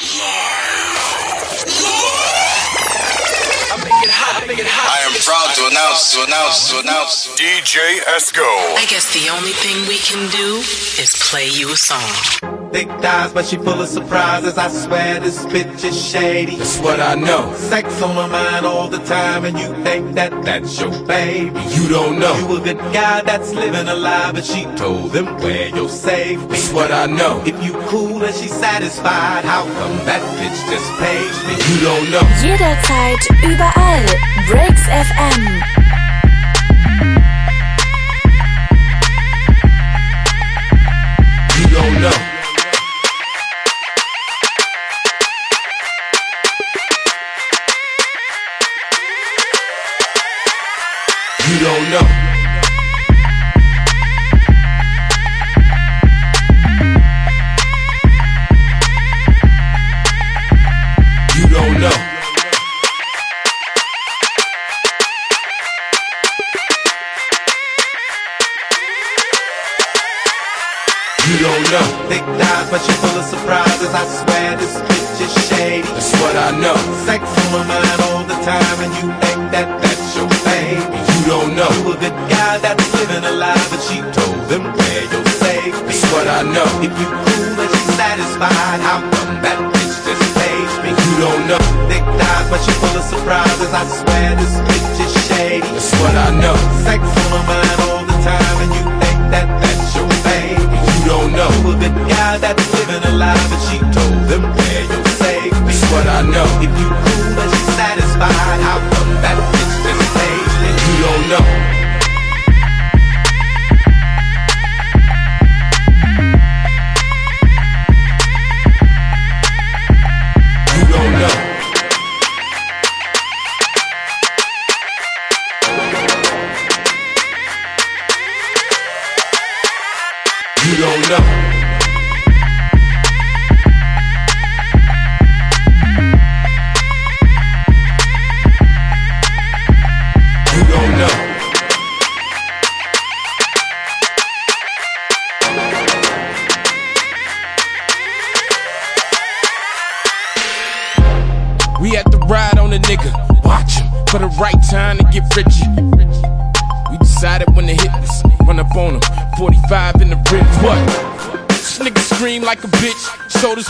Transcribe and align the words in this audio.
I 0.00 0.04
am 5.02 5.12
proud 5.24 5.54
to 5.56 5.66
announce, 5.66 6.14
to 6.14 6.22
announce, 6.22 6.70
to 6.70 6.78
announce. 6.78 7.28
DJ 7.30 7.98
Esco. 8.04 8.46
I 8.76 8.86
guess 8.88 9.12
the 9.12 9.28
only 9.30 9.50
thing 9.50 9.88
we 9.88 9.98
can 9.98 10.30
do 10.30 10.58
is 11.02 11.16
play 11.28 11.48
you 11.48 11.72
a 11.72 11.76
song. 11.76 12.57
Thick 12.72 12.88
thighs, 13.00 13.32
but 13.32 13.46
she 13.46 13.56
full 13.56 13.80
of 13.80 13.88
surprises. 13.88 14.58
I 14.58 14.68
swear 14.68 15.20
this 15.20 15.44
bitch 15.46 15.84
is 15.84 15.96
shady. 15.98 16.56
That's 16.56 16.78
what 16.78 17.00
I 17.00 17.14
know. 17.14 17.54
Sex 17.54 18.02
on 18.02 18.14
her 18.16 18.28
mind 18.28 18.66
all 18.66 18.88
the 18.88 18.98
time, 18.98 19.44
and 19.46 19.58
you 19.58 19.72
think 19.82 20.14
that 20.14 20.42
that's 20.44 20.78
your 20.78 20.90
baby. 21.06 21.58
You 21.76 21.88
don't 21.88 22.18
know. 22.18 22.34
You 22.38 22.56
a 22.58 22.60
good 22.60 22.78
guy 22.92 23.22
that's 23.22 23.54
living 23.54 23.88
a 23.88 23.94
lie, 23.94 24.32
but 24.32 24.44
she 24.44 24.64
told 24.76 25.12
them 25.12 25.36
where 25.38 25.68
you're 25.68 25.88
safe. 25.88 26.40
That's 26.48 26.70
what 26.70 26.92
I 26.92 27.06
know. 27.06 27.42
If 27.46 27.62
you 27.64 27.72
cool 27.88 28.22
and 28.22 28.34
she's 28.34 28.52
satisfied, 28.52 29.44
how 29.44 29.62
come 29.64 29.96
that 30.04 30.22
bitch 30.36 30.58
just 30.68 30.88
paged 31.00 31.42
me? 31.48 31.54
You 31.68 31.80
don't 31.88 32.10
know. 32.10 32.24
Jederzeit, 32.42 33.22
überall. 33.48 34.04
Breaks 34.48 34.86
FM. 34.88 35.77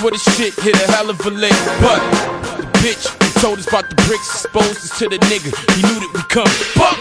What 0.08 0.16
his 0.16 0.36
shit 0.36 0.54
hit 0.64 0.74
a 0.74 0.90
hell 0.92 1.10
of 1.10 1.20
a 1.26 1.30
lick. 1.30 1.52
But 1.84 2.00
the 2.56 2.64
bitch 2.80 3.04
who 3.12 3.28
told 3.44 3.58
us 3.58 3.68
about 3.68 3.90
the 3.90 3.96
bricks 4.08 4.24
exposed 4.40 4.80
us 4.80 4.98
to 5.00 5.04
the 5.04 5.18
nigga. 5.28 5.52
He 5.76 5.84
knew 5.84 6.00
that 6.00 6.12
we 6.16 6.22
come. 6.32 6.48
Fuck. 6.80 6.96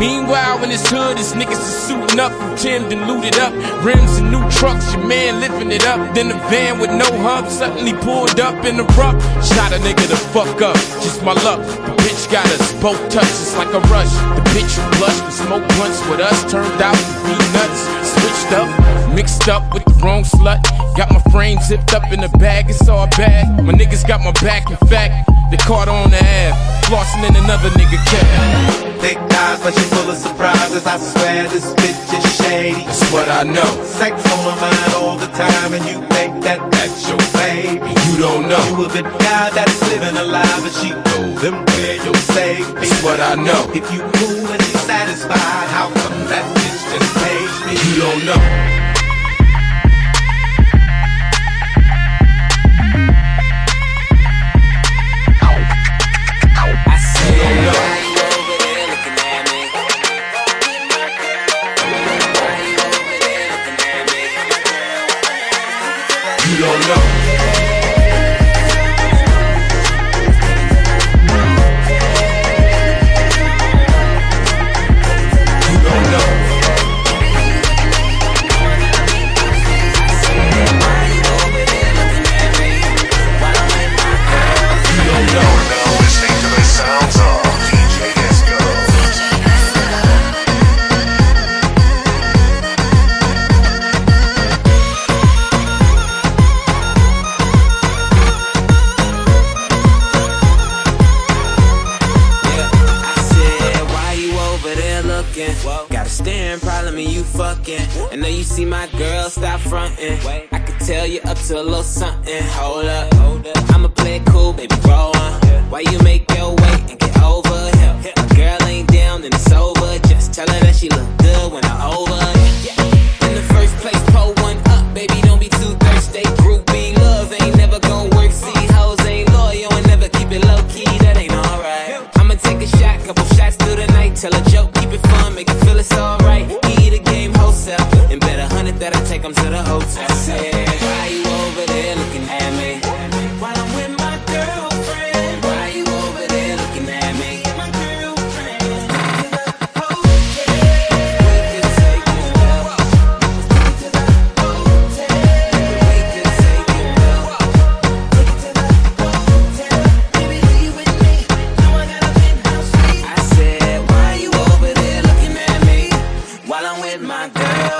Meanwhile, 0.00 0.64
in 0.64 0.70
his 0.70 0.88
hood, 0.88 1.18
his 1.18 1.34
niggas 1.34 1.60
are 1.60 1.76
suiting 1.84 2.18
up 2.18 2.32
Tim, 2.56 2.88
then 2.88 3.04
looted 3.04 3.36
up. 3.36 3.52
Rims 3.84 4.16
and 4.16 4.32
new 4.32 4.40
trucks, 4.48 4.94
your 4.94 5.04
man 5.04 5.40
lifting 5.40 5.70
it 5.70 5.84
up. 5.84 6.00
Then 6.14 6.28
the 6.28 6.40
van 6.48 6.80
with 6.80 6.88
no 6.88 7.04
hump 7.20 7.48
suddenly 7.48 7.92
pulled 7.92 8.40
up 8.40 8.64
in 8.64 8.78
the 8.78 8.88
rough. 8.96 9.20
Shot 9.44 9.76
a 9.76 9.78
nigga 9.84 10.08
the 10.08 10.16
fuck 10.32 10.56
up, 10.62 10.80
just 11.04 11.20
my 11.20 11.36
luck. 11.44 11.60
The 11.84 11.92
bitch 12.00 12.32
got 12.32 12.48
us 12.56 12.72
both 12.80 12.96
touches 13.12 13.52
like 13.60 13.68
a 13.76 13.80
rush. 13.92 14.14
The 14.40 14.44
bitch 14.56 14.72
who 14.72 14.88
blushed 14.96 15.20
and 15.20 15.36
smoked 15.36 15.68
blunts 15.76 16.00
with 16.08 16.20
us 16.20 16.38
turned 16.50 16.80
out 16.80 16.96
to 16.96 17.12
be 17.28 17.36
nuts. 17.52 18.09
Switched 18.10 18.52
up, 18.52 18.68
mixed 19.14 19.48
up 19.48 19.72
with 19.72 19.84
the 19.84 19.94
wrong 20.02 20.24
slut. 20.24 20.60
Got 20.96 21.10
my 21.12 21.22
frame 21.30 21.58
zipped 21.60 21.94
up 21.94 22.10
in 22.12 22.20
the 22.20 22.28
bag, 22.38 22.68
it's 22.68 22.88
all 22.88 23.06
bad. 23.16 23.62
My 23.64 23.72
niggas 23.72 24.06
got 24.06 24.20
my 24.20 24.32
back, 24.42 24.70
in 24.70 24.76
fact. 24.88 25.28
They 25.50 25.56
caught 25.56 25.88
on 25.88 26.10
the 26.10 26.18
ab, 26.18 26.54
flossing 26.86 27.26
in 27.28 27.34
another 27.34 27.70
nigga 27.70 27.98
cab. 28.06 28.90
Thick 29.00 29.18
thighs, 29.30 29.58
but 29.62 29.74
she 29.74 29.82
full 29.90 30.10
of 30.10 30.16
surprises. 30.16 30.86
I 30.86 30.98
swear 30.98 31.48
this 31.48 31.74
bitch 31.74 32.06
is 32.18 32.36
shady. 32.36 32.84
That's 32.84 33.10
what 33.10 33.28
I 33.28 33.42
know. 33.42 33.70
Sex 33.82 34.14
on 34.30 34.44
her 34.46 34.60
mind 34.60 34.94
all 34.94 35.16
the 35.16 35.26
time, 35.34 35.74
and 35.74 35.84
you 35.86 36.06
think 36.14 36.44
that 36.44 36.60
that's 36.70 37.08
your 37.08 37.18
baby. 37.34 37.82
You 38.06 38.14
don't 38.18 38.46
know. 38.46 38.62
You 38.70 38.86
a 38.86 38.88
good 38.94 39.10
guy 39.18 39.50
that's 39.50 39.80
living 39.90 40.16
a 40.16 40.24
lie, 40.24 40.60
but 40.62 40.74
she 40.78 40.90
told 41.10 41.38
them 41.38 41.64
where 41.66 41.96
you're 42.04 42.24
safe. 42.30 42.66
That's 42.74 43.02
what 43.02 43.18
I 43.18 43.34
know. 43.34 43.66
If 43.74 43.90
you 43.90 44.00
cool 44.20 44.46
and 44.46 44.62
she's 44.62 44.82
satisfied, 44.86 45.66
how 45.74 45.90
come 45.90 46.18
that 46.30 46.46
bitch 46.54 46.78
just 46.94 47.10
paged 47.18 47.39
You 47.70 47.94
don't 48.00 48.24
know. 48.24 48.99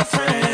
girlfriend. 0.01 0.50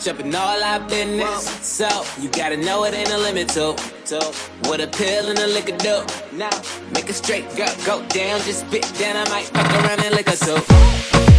jumping 0.00 0.34
all 0.34 0.62
our 0.62 0.80
business. 0.88 1.48
So 1.66 1.88
you 2.20 2.28
gotta 2.30 2.56
know 2.56 2.84
it 2.84 2.94
ain't 2.94 3.10
a 3.10 3.18
limit 3.18 3.48
to. 3.50 3.76
So 4.04 4.20
what 4.68 4.80
a 4.80 4.86
pill 4.86 5.28
and 5.28 5.38
a 5.38 5.46
liquor 5.46 5.76
do. 5.76 6.02
Now 6.32 6.50
make 6.92 7.08
a 7.08 7.12
straight 7.12 7.48
girl 7.56 7.74
go 7.84 8.04
down, 8.06 8.40
just 8.42 8.66
spit 8.66 8.82
down. 8.98 9.16
I 9.16 9.28
might 9.30 9.46
fuck 9.46 9.70
around 9.84 10.00
and 10.04 10.14
lick 10.14 10.28
a 10.28 10.36
soup. 10.36 11.37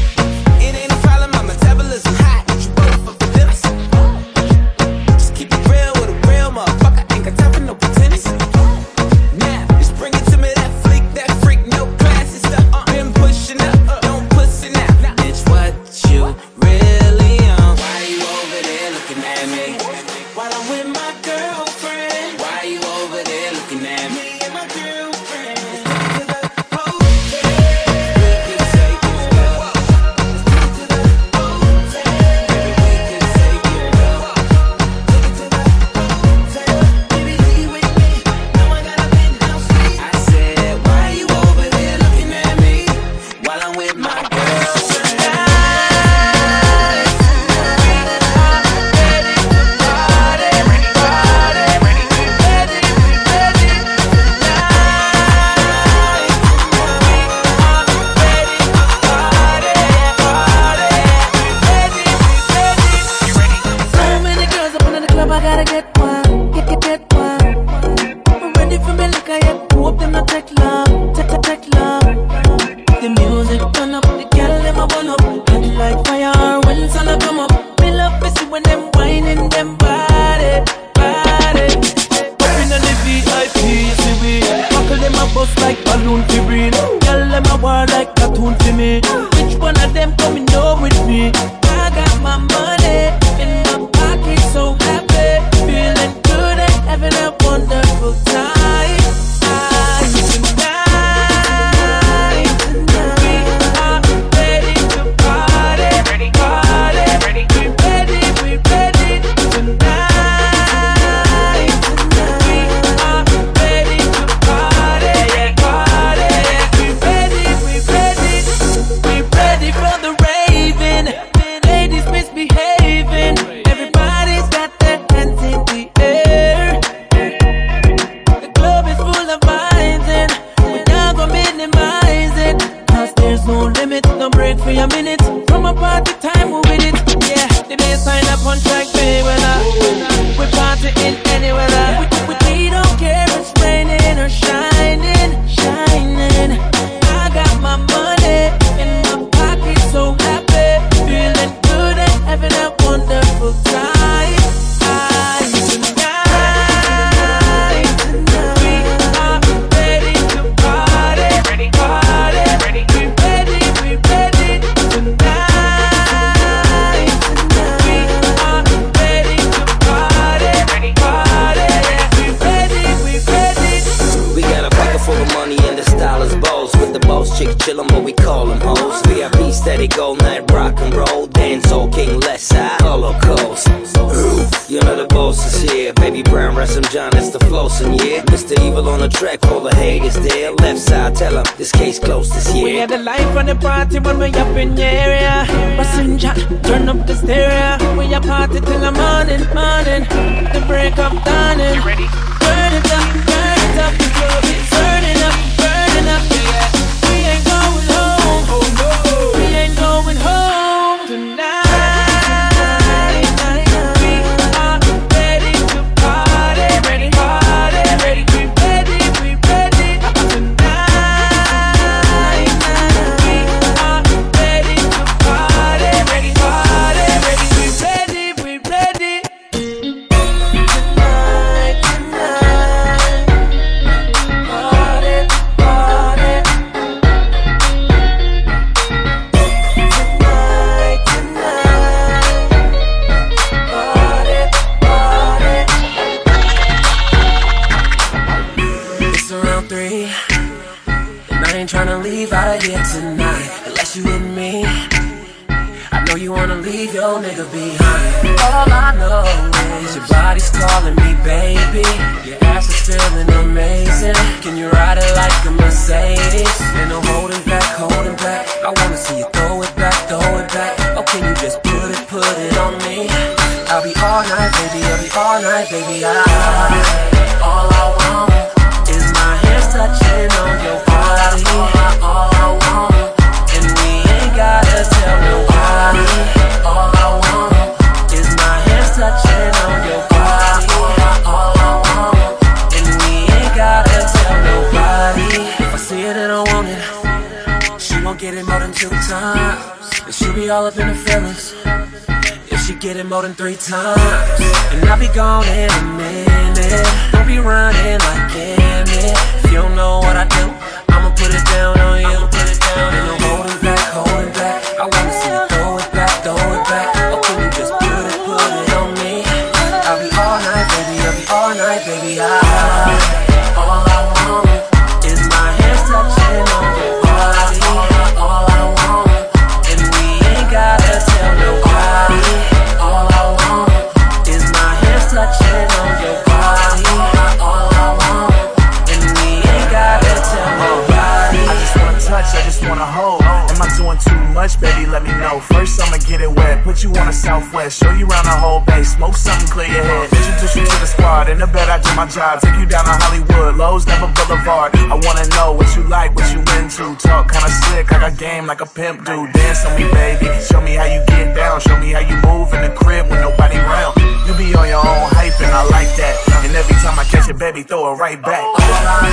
much, 344.40 344.56
baby, 344.62 344.88
let 344.88 345.04
me 345.04 345.12
know. 345.19 345.42
First, 345.52 345.81
I'ma 345.84 346.00
get 346.08 346.22
it 346.22 346.31
wet, 346.31 346.64
put 346.64 346.81
you 346.81 346.96
on 346.96 347.10
a 347.10 347.12
southwest, 347.12 347.84
show 347.84 347.92
you 347.92 348.08
around 348.08 348.24
the 348.24 348.40
whole 348.40 348.62
bay, 348.62 348.84
smoke 348.84 349.16
something, 349.16 349.52
clear 349.52 349.68
your 349.68 349.84
head. 349.84 350.08
Introduce 350.16 350.56
you 350.56 350.64
to 350.64 350.78
the 350.80 350.88
squad, 350.88 351.28
in 351.28 351.40
the 351.44 351.48
bed, 351.48 351.68
I 351.68 351.76
do 351.84 351.92
my 351.94 352.08
job, 352.08 352.40
take 352.40 352.56
you 352.56 352.66
down 352.66 352.86
to 352.88 352.96
Hollywood, 353.04 353.60
Lowe's, 353.60 353.86
Never 353.86 354.08
Boulevard. 354.16 354.72
I 354.80 354.96
wanna 354.96 355.28
know 355.36 355.52
what 355.60 355.68
you 355.76 355.84
like, 355.84 356.16
what 356.16 356.31
you 356.31 356.40
into. 356.56 356.96
Talk 357.04 357.28
kinda 357.36 357.52
slick, 357.52 357.92
I 357.92 358.00
got 358.00 358.16
game 358.16 358.48
like 358.48 358.62
a 358.62 358.66
pimp 358.66 359.04
dude. 359.04 359.28
Dance 359.34 359.66
on 359.68 359.76
me, 359.76 359.92
baby, 359.92 360.31
show 360.40 360.62
me 360.62 360.80
how 360.80 360.88
you 360.88 361.04
get 361.12 361.36
down, 361.36 361.60
show 361.60 361.76
me 361.76 361.92
how 361.92 362.00
you 362.00 362.16
move 362.24 362.48
in 362.56 362.62
the 362.64 362.72
crib 362.80 363.12
when 363.12 363.19
nobody 363.19 363.58
around. 363.60 364.00
You 364.24 364.31
be 364.40 364.56
on 364.56 364.68
your 364.72 364.80
own 364.80 365.06
hype, 365.19 365.36
and 365.44 365.52
I 365.52 365.68
like 365.68 365.92
that. 366.00 366.16
And 366.48 366.56
every 366.56 366.80
time 366.80 366.96
I 366.96 367.04
catch 367.04 367.28
it, 367.28 367.38
baby, 367.38 367.64
throw 367.64 367.92
it 367.92 367.98
right 367.98 368.22
back. 368.22 368.40
All 368.40 368.56
I, 368.56 369.04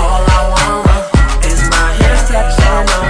all 0.00 0.24
I 0.24 0.40
want 0.56 1.44
is 1.44 1.60
my 1.68 1.92
hair 2.00 2.16
steps 2.16 2.56
on 2.64 3.03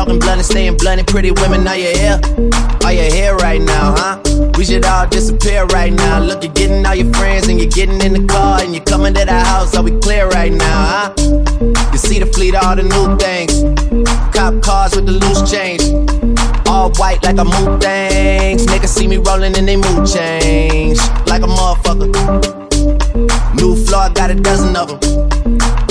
talking 0.00 0.18
blunt 0.18 0.38
and 0.38 0.46
staying 0.46 0.76
blunt. 0.78 0.98
And 0.98 1.06
pretty 1.08 1.30
women, 1.30 1.66
are 1.68 1.76
you 1.76 1.92
here? 1.96 2.18
Are 2.84 2.92
you 2.92 3.12
here 3.12 3.36
right 3.36 3.60
now, 3.60 3.94
huh? 3.96 4.18
We 4.56 4.64
should 4.64 4.84
all 4.84 5.06
disappear 5.06 5.66
right 5.66 5.92
now. 5.92 6.20
Look, 6.20 6.42
you're 6.42 6.52
getting 6.54 6.86
all 6.86 6.94
your 6.94 7.12
friends 7.12 7.48
and 7.48 7.60
you're 7.60 7.70
getting 7.70 8.00
in 8.00 8.12
the 8.14 8.26
car 8.26 8.62
and 8.62 8.74
you're 8.74 8.84
coming 8.84 9.12
to 9.14 9.24
the 9.24 9.40
house. 9.40 9.76
Are 9.76 9.82
we 9.82 9.98
clear 9.98 10.26
right 10.28 10.52
now, 10.52 10.86
huh? 10.92 11.14
You 11.92 11.98
see 11.98 12.18
the 12.18 12.26
fleet, 12.26 12.54
all 12.54 12.76
the 12.76 12.84
new 12.84 13.16
things. 13.18 13.52
Cop 14.34 14.62
cars 14.62 14.96
with 14.96 15.04
the 15.04 15.12
loose 15.12 15.50
change. 15.50 15.82
All 16.66 16.90
white 16.92 17.22
like 17.22 17.38
a 17.38 17.44
move 17.44 17.80
things. 17.82 18.64
Niggas 18.66 18.88
see 18.88 19.06
me 19.06 19.18
rolling 19.18 19.56
and 19.58 19.68
they 19.68 19.76
mood 19.76 20.06
change. 20.06 20.98
Like 21.26 21.42
a 21.42 21.50
motherfucker. 21.58 22.08
New 23.54 23.76
floor, 23.84 24.08
got 24.10 24.30
a 24.30 24.34
dozen 24.34 24.76
of 24.76 25.00
them. 25.00 25.29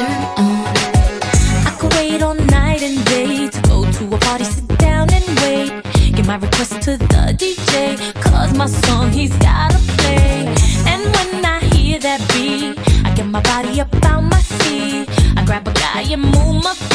I 0.00 1.76
could 1.78 1.92
wait 1.94 2.22
all 2.22 2.34
night 2.34 2.82
and 2.82 3.04
day 3.06 3.48
to 3.48 3.60
go 3.62 3.90
to 3.90 4.14
a 4.14 4.18
party, 4.18 4.44
sit 4.44 4.68
down 4.78 5.12
and 5.12 5.24
wait. 5.40 5.82
Get 6.14 6.26
my 6.26 6.36
request 6.36 6.80
to 6.82 6.96
the 6.96 7.34
DJ, 7.36 7.96
cause 8.22 8.56
my 8.56 8.66
song 8.66 9.10
he's 9.10 9.34
gotta 9.38 9.78
play. 9.96 10.46
And 10.86 11.02
when 11.14 11.44
I 11.44 11.60
hear 11.72 11.98
that 11.98 12.20
beat, 12.32 12.78
I 13.04 13.12
get 13.14 13.26
my 13.26 13.42
body 13.42 13.80
up 13.80 13.92
out 14.04 14.22
my 14.22 14.40
seat. 14.40 15.08
I 15.36 15.44
grab 15.44 15.66
a 15.66 15.72
guy 15.72 16.02
and 16.12 16.22
move 16.22 16.62
my 16.62 16.74
feet. 16.74 16.87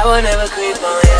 I 0.00 0.06
will 0.06 0.22
never 0.22 0.46
creep 0.46 0.82
on 0.82 1.02
you. 1.04 1.19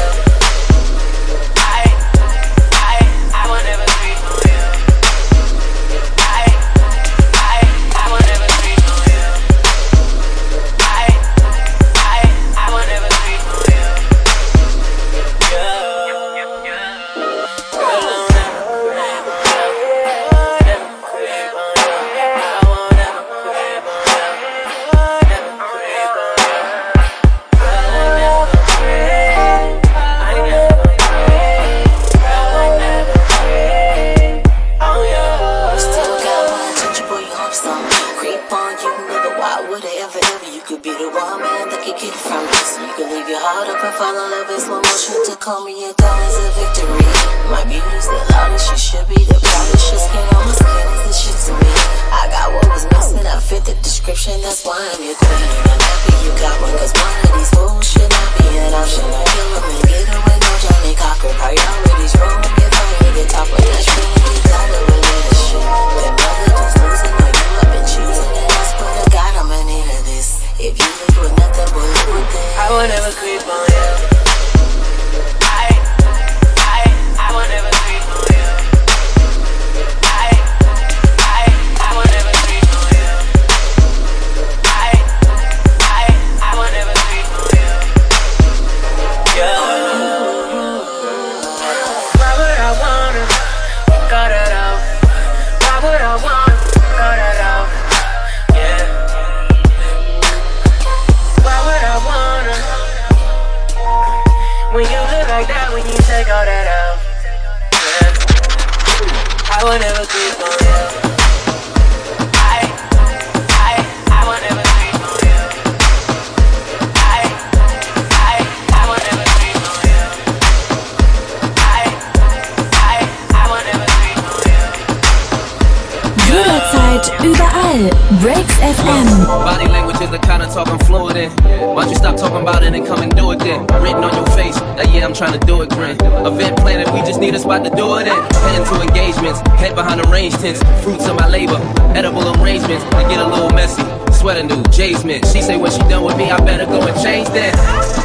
Trying 135.21 135.39
to 135.39 135.47
do 135.47 135.61
it, 135.61 135.69
grin. 135.69 136.01
Event 136.25 136.57
planning, 136.61 136.91
we 136.95 137.01
just 137.01 137.21
need 137.21 137.35
a 137.35 137.39
spot 137.39 137.63
to 137.63 137.69
do 137.77 137.85
it 137.99 138.07
in. 138.07 138.17
Heading 138.41 138.65
to 138.65 138.81
engagements, 138.81 139.41
head 139.61 139.75
behind 139.75 140.01
arranged 140.07 140.41
tents. 140.41 140.63
Fruits 140.83 141.07
of 141.09 141.17
my 141.17 141.29
labor, 141.29 141.61
edible 141.95 142.25
arrangements. 142.41 142.83
They 142.85 143.05
get 143.05 143.21
a 143.21 143.29
little 143.29 143.51
messy. 143.51 143.85
Sweater 144.15 144.43
new, 144.43 144.63
Jay's 144.73 145.05
mint. 145.05 145.27
She 145.27 145.43
say 145.43 145.59
when 145.59 145.73
she 145.73 145.81
done 145.93 146.05
with 146.05 146.17
me, 146.17 146.31
I 146.31 146.39
better 146.43 146.65
go 146.65 146.81
and 146.81 146.97
change 147.03 147.29
that. 147.37 147.53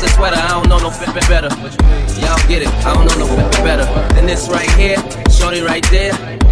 The 0.01 0.10
sweater, 0.10 0.36
I 0.36 0.60
don't 0.60 0.67
know 0.67 0.80
no 0.80 0.89
better. 1.30 1.47
Y'all 2.19 2.47
get 2.49 2.63
it, 2.63 2.69
I 2.84 2.93
don't 2.93 3.08
know 3.08 3.25
no 3.25 3.49
better. 3.63 3.86
Than 4.13 4.25
this 4.25 4.49
right 4.49 4.69
here, 4.71 4.97
shorty 5.30 5.62
right 5.62 5.88
there. 5.91 6.44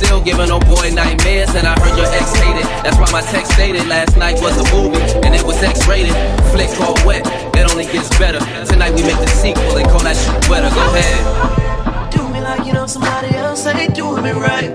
Still 0.00 0.22
giving 0.22 0.50
old 0.50 0.64
boy 0.64 0.90
nightmares, 0.94 1.54
and 1.54 1.68
I 1.68 1.78
heard 1.78 1.94
your 1.94 2.08
ex 2.08 2.32
hated. 2.40 2.64
That's 2.80 2.96
why 2.96 3.12
my 3.12 3.20
text 3.20 3.52
stated 3.52 3.86
last 3.86 4.16
night 4.16 4.40
was 4.40 4.56
a 4.56 4.64
movie, 4.74 4.96
and 5.20 5.34
it 5.34 5.44
was 5.44 5.62
X 5.62 5.86
rated. 5.86 6.16
Flick 6.50 6.70
called 6.72 7.04
wet, 7.04 7.20
it 7.54 7.70
only 7.70 7.84
gets 7.84 8.08
better. 8.18 8.40
Tonight 8.64 8.94
we 8.96 9.02
make 9.02 9.20
the 9.20 9.28
sequel 9.28 9.76
and 9.76 9.86
call 9.90 10.00
that 10.00 10.16
shit 10.16 10.48
wetter. 10.48 10.72
Go 10.72 10.80
ahead. 10.96 12.10
Do 12.10 12.26
me 12.32 12.40
like 12.40 12.66
you 12.66 12.72
know 12.72 12.86
somebody 12.86 13.36
else 13.36 13.66
ain't 13.66 13.94
doing 13.94 14.24
me 14.24 14.32
right. 14.32 14.72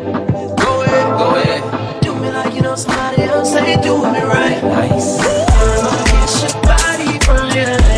Go 0.61 0.83
ahead, 0.83 1.17
go 1.17 1.35
ahead. 1.35 2.01
Do 2.03 2.13
me 2.13 2.29
like 2.29 2.53
you 2.53 2.61
know 2.61 2.75
somebody 2.75 3.23
else 3.23 3.55
ain't 3.55 3.81
doing 3.81 4.13
me 4.13 4.21
right. 4.21 4.61
Nice. 4.61 5.25
I'ma 5.25 6.05
get 6.05 6.53
your 6.53 6.53
body 6.61 7.17
from 7.25 7.49
your 7.49 7.94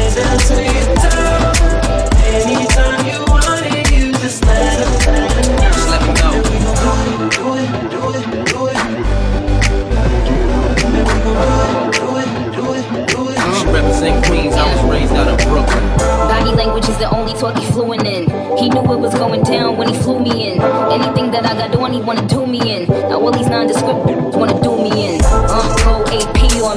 the 16.97 17.09
only 17.15 17.33
talk 17.33 17.57
he 17.57 17.65
fluent 17.71 18.05
in. 18.05 18.23
He 18.57 18.69
knew 18.69 18.81
it 18.81 18.99
was 18.99 19.13
going 19.13 19.43
down 19.43 19.77
when 19.77 19.87
he 19.87 19.95
flew 20.01 20.19
me 20.19 20.51
in. 20.51 20.61
Anything 20.61 21.31
that 21.31 21.45
I 21.45 21.53
got 21.53 21.75
on, 21.75 21.93
he 21.93 22.01
wanna 22.01 22.27
do 22.27 22.45
me 22.45 22.59
in. 22.75 22.89
Now 22.89 23.21
all 23.21 23.31
these 23.31 23.47
nondescript 23.47 24.35
wanna 24.35 24.59
do 24.61 24.66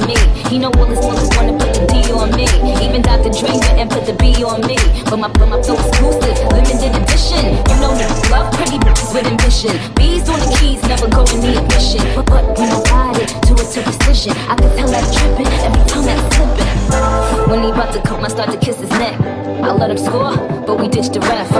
on 0.01 0.09
me. 0.09 0.17
He 0.49 0.59
know 0.59 0.71
all 0.79 0.87
his 0.87 0.99
niggas 0.99 1.37
wanna 1.37 1.53
put 1.59 1.75
the 1.75 1.87
D 1.87 2.13
on 2.13 2.31
me. 2.33 2.47
Even 2.85 3.03
Dr. 3.03 3.31
Dre 3.31 3.53
and 3.77 3.91
put 3.91 4.07
the 4.07 4.15
B 4.15 4.45
on 4.45 4.61
me. 4.67 4.77
But 5.05 5.19
my 5.19 5.29
but 5.29 5.47
my 5.47 5.63
flow 5.63 5.77
exclusive, 5.77 6.37
limited 6.53 6.95
edition. 6.97 7.57
You 7.69 7.77
know 7.81 7.93
niggas 7.95 8.31
love 8.31 8.53
pretty 8.55 8.79
bitches 8.79 9.13
with 9.15 9.27
ambition. 9.27 9.77
B's 9.95 10.29
on 10.29 10.41
the 10.41 10.57
keys, 10.59 10.83
never 10.85 11.09
go 11.09 11.23
in 11.35 11.41
the 11.41 11.61
admission. 11.61 12.03
But 12.15 12.27
but 12.27 12.45
when 12.59 12.71
I 12.71 12.81
ride 12.91 13.19
it 13.19 13.29
to 13.29 13.53
it 13.55 13.69
to 13.75 13.81
precision, 13.83 14.33
I 14.49 14.55
can 14.57 14.71
tell 14.77 14.89
that 14.89 15.05
tripping 15.13 15.51
every 15.67 15.85
time 15.91 16.05
that 16.07 16.19
slipping. 16.33 17.51
When 17.51 17.63
he 17.63 17.71
about 17.71 17.93
to 17.95 18.01
come, 18.03 18.25
I 18.25 18.29
start 18.29 18.51
to 18.51 18.59
kiss 18.59 18.79
his 18.79 18.91
neck. 18.91 19.19
I 19.21 19.73
let 19.73 19.91
him 19.91 19.99
score, 19.99 20.37
but 20.67 20.81
we 20.81 20.89
ditch 20.89 21.11
the 21.11 21.21
ref. 21.21 21.51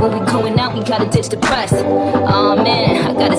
When 0.00 0.12
we 0.12 0.24
going 0.30 0.58
out, 0.58 0.74
we 0.74 0.84
gotta 0.84 1.06
ditch 1.06 1.28
the 1.28 1.36
press. 1.36 1.72
Oh 1.74 2.56
man, 2.56 3.04
I 3.08 3.12
got 3.12 3.32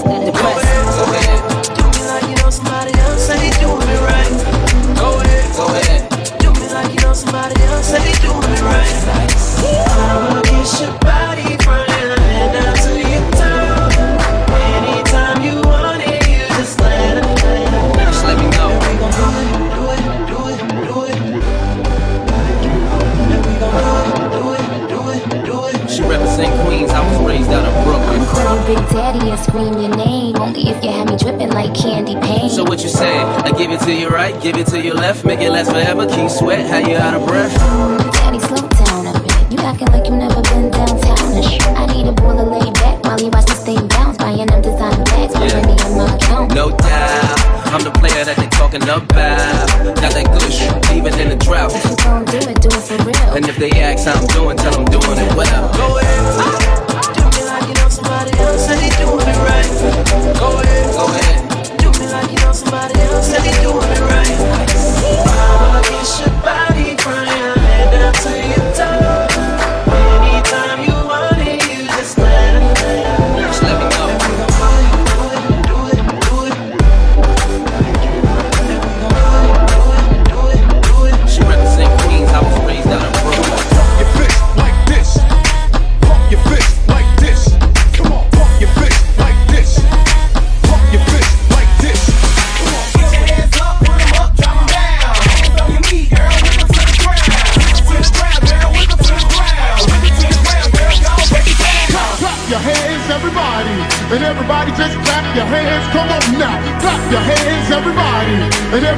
and 29.32 29.40
scream 29.40 29.74
your 29.80 29.96
name. 29.96 30.36
Only 30.38 30.70
if 30.70 30.84
you 30.84 30.92
have 30.92 31.08
me 31.10 31.18
dripping 31.18 31.50
like 31.52 31.74
candy 31.74 32.16
paint. 32.16 32.52
So 32.52 32.64
what 32.64 32.82
you 32.84 32.90
saying? 32.90 33.26
I 33.48 33.52
give 33.58 33.72
it 33.72 33.80
to 33.82 33.94
your 33.94 34.12
right, 34.12 34.40
give 34.42 34.58
it 34.58 34.68
to 34.68 34.80
your 34.82 34.96
left, 34.96 35.24
make 35.26 35.40
it 35.40 35.50
last 35.50 35.72
forever, 35.72 36.06
keep 36.08 36.30
sweat, 36.30 36.68
how 36.68 36.80
you 36.80 36.98
out 36.98 37.14
of 37.16 37.26
breath? 37.28 37.54
Daddy, 38.14 38.40
slow 38.40 38.68
down 38.68 39.08
a 39.08 39.14
bit. 39.20 39.52
You 39.52 39.60
acting 39.60 39.88
like 39.88 40.06
you 40.06 40.16
never 40.16 40.42
been 40.42 40.70
downtown 40.72 41.32
and. 41.32 41.62
I 41.78 41.86
need 41.94 42.08
a 42.08 42.12
boy 42.12 42.36
to 42.36 42.44
lay 42.44 42.72
back 42.72 43.04
while 43.04 43.20
you 43.20 43.30
watch 43.30 43.46
this 43.46 43.64
thing 43.64 43.88
bounce. 43.88 44.18
Buying 44.18 44.46
them 44.48 44.62
designer 44.62 45.04
bags, 45.06 45.34
Yeah. 45.34 45.62
money 45.62 45.78
in 45.80 45.98
my 45.98 46.16
account. 46.16 46.54
No 46.54 46.70
doubt, 46.70 47.74
I'm 47.74 47.84
the 47.84 47.92
player 47.92 48.26
that 48.26 48.36
they 48.36 48.48
talking 48.48 48.84
about. 48.84 49.08
Got 49.08 50.12
that 50.14 50.28
good 50.32 50.52
shit, 50.52 50.72
even 50.92 51.14
in 51.20 51.30
the 51.30 51.38
drought. 51.38 51.72
If 51.74 51.86
you 51.90 51.96
gon' 52.04 52.26
do 52.26 52.38
it, 52.38 52.62
do 52.62 52.68
it 52.68 52.84
for 52.84 52.98
real. 53.04 53.34
And 53.36 53.48
if 53.48 53.56
they 53.58 53.72
ask 53.82 54.06
how 54.06 54.20
I'm 54.20 54.28
doing, 54.28 54.58
tell 54.58 54.74
them 54.74 54.86
doing 54.86 55.18
it 55.18 55.36
well. 55.36 55.74
Go 55.74 55.98
ahead. 56.00 57.11
Somebody 58.12 58.38
else 58.40 58.70
ain't 58.70 58.98
doing 58.98 59.26
me 59.26 59.34
right. 59.48 59.72
Go 60.38 60.60
ahead. 60.60 60.94
Go 60.94 61.06
ahead. 61.08 61.80
Do 61.80 61.88
me 62.00 62.12
like 62.12 62.30
you 62.32 62.40
know 62.44 62.52
somebody 62.52 63.00
else 63.00 63.34
ain't 63.34 63.62
doing 63.62 63.90
me 63.90 64.00
right. 64.12 64.38
I'ma 65.32 65.82
get 65.82 66.61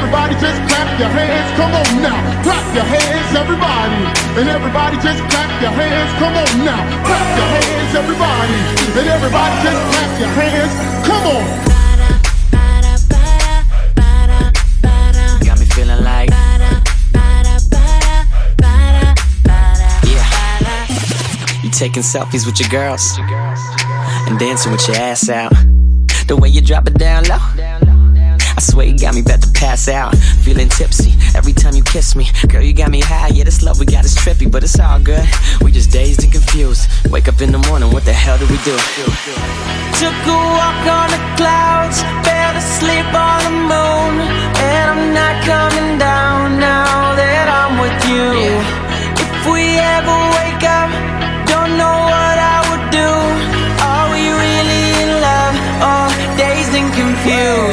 everybody 0.03 0.35
just 0.35 0.59
clap 0.67 0.99
your 0.99 1.07
hands. 1.07 1.49
Come 1.55 1.71
on 1.71 2.01
now. 2.03 2.43
Clap 2.43 2.75
your 2.75 2.83
hands, 2.83 3.35
everybody. 3.35 4.03
And 4.37 4.49
everybody 4.49 4.97
just 4.99 5.23
clap 5.31 5.49
your 5.61 5.71
hands. 5.71 6.11
Come 6.19 6.35
on 6.35 6.65
now. 6.67 6.83
Clap 7.07 7.27
your 7.39 7.47
hands, 7.55 7.95
everybody. 7.95 8.59
And 8.99 9.07
everybody 9.07 9.55
just 9.63 9.79
clap 9.91 10.19
your 10.19 10.33
hands. 10.39 10.73
Come 11.07 11.25
on. 11.35 11.43
Got 15.47 15.59
me 15.59 15.65
feeling 15.71 16.03
like. 16.03 16.29
Yeah. 20.03 21.63
You 21.63 21.69
taking 21.71 22.03
selfies 22.03 22.45
with 22.45 22.59
your 22.59 22.69
girls 22.69 23.17
and 24.27 24.37
dancing 24.37 24.73
with 24.73 24.85
your 24.85 24.97
ass 24.97 25.29
out. 25.29 25.53
The 26.27 26.35
way 26.35 26.49
you 26.49 26.61
drop 26.61 26.87
it 26.87 26.95
down 26.95 27.23
low. 27.25 27.62
You 28.71 28.97
got 28.97 29.13
me 29.13 29.21
about 29.21 29.41
to 29.41 29.51
pass 29.51 29.87
out. 29.87 30.15
Feeling 30.43 30.69
tipsy 30.69 31.11
every 31.35 31.51
time 31.51 31.75
you 31.75 31.83
kiss 31.83 32.15
me. 32.15 32.27
Girl, 32.47 32.61
you 32.61 32.73
got 32.73 32.89
me 32.91 33.01
high. 33.01 33.27
Yeah, 33.27 33.43
this 33.43 33.61
love 33.61 33.77
we 33.79 33.85
got 33.85 34.05
is 34.05 34.15
trippy, 34.15 34.49
but 34.49 34.63
it's 34.63 34.79
all 34.79 34.99
good. 34.99 35.27
We 35.61 35.71
just 35.71 35.91
dazed 35.91 36.23
and 36.23 36.31
confused. 36.31 36.87
Wake 37.09 37.27
up 37.27 37.41
in 37.41 37.51
the 37.51 37.59
morning, 37.69 37.91
what 37.91 38.05
the 38.05 38.13
hell 38.13 38.37
did 38.37 38.49
we 38.49 38.57
do? 38.63 38.75
Took 39.99 40.19
a 40.25 40.39
walk 40.57 40.83
on 40.87 41.07
the 41.11 41.21
clouds, 41.35 42.01
fell 42.23 42.55
asleep 42.55 43.09
on 43.13 43.39
the 43.43 43.55
moon, 43.71 44.11
and 44.63 44.83
I'm 44.91 45.13
not 45.13 45.35
coming 45.43 45.97
down 45.99 46.59
now 46.59 47.15
that 47.15 47.45
I'm 47.51 47.79
with 47.83 47.99
you. 48.07 48.31
If 49.19 49.43
we 49.51 49.75
ever 49.75 50.17
wake 50.39 50.63
up, 50.63 50.89
don't 51.51 51.75
know 51.75 51.97
what 52.07 52.37
I 52.39 52.57
would 52.71 52.85
do. 52.95 53.11
Are 53.83 54.07
we 54.07 54.23
really 54.31 54.85
in 55.03 55.11
love 55.19 55.55
or 55.83 56.07
dazed 56.37 56.73
and 56.73 56.89
confused? 56.93 57.72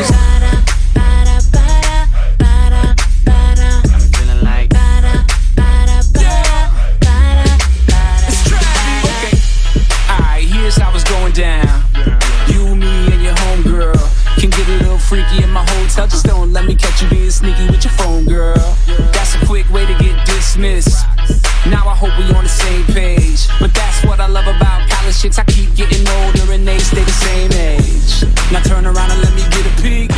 same 22.50 22.84
page. 22.86 23.48
But 23.60 23.72
that's 23.74 24.04
what 24.04 24.20
I 24.20 24.26
love 24.26 24.46
about 24.46 24.88
college 24.90 25.18
chicks. 25.20 25.38
I 25.38 25.44
keep 25.44 25.74
getting 25.74 26.06
older 26.18 26.52
and 26.52 26.66
they 26.66 26.78
stay 26.78 27.04
the 27.04 27.18
same 27.26 27.52
age. 27.52 28.26
Now 28.52 28.60
turn 28.62 28.84
around 28.86 29.10
and 29.10 29.20
let 29.22 29.34
me 29.34 29.44
get 29.54 29.64
a 29.66 29.74
peek. 29.82 30.10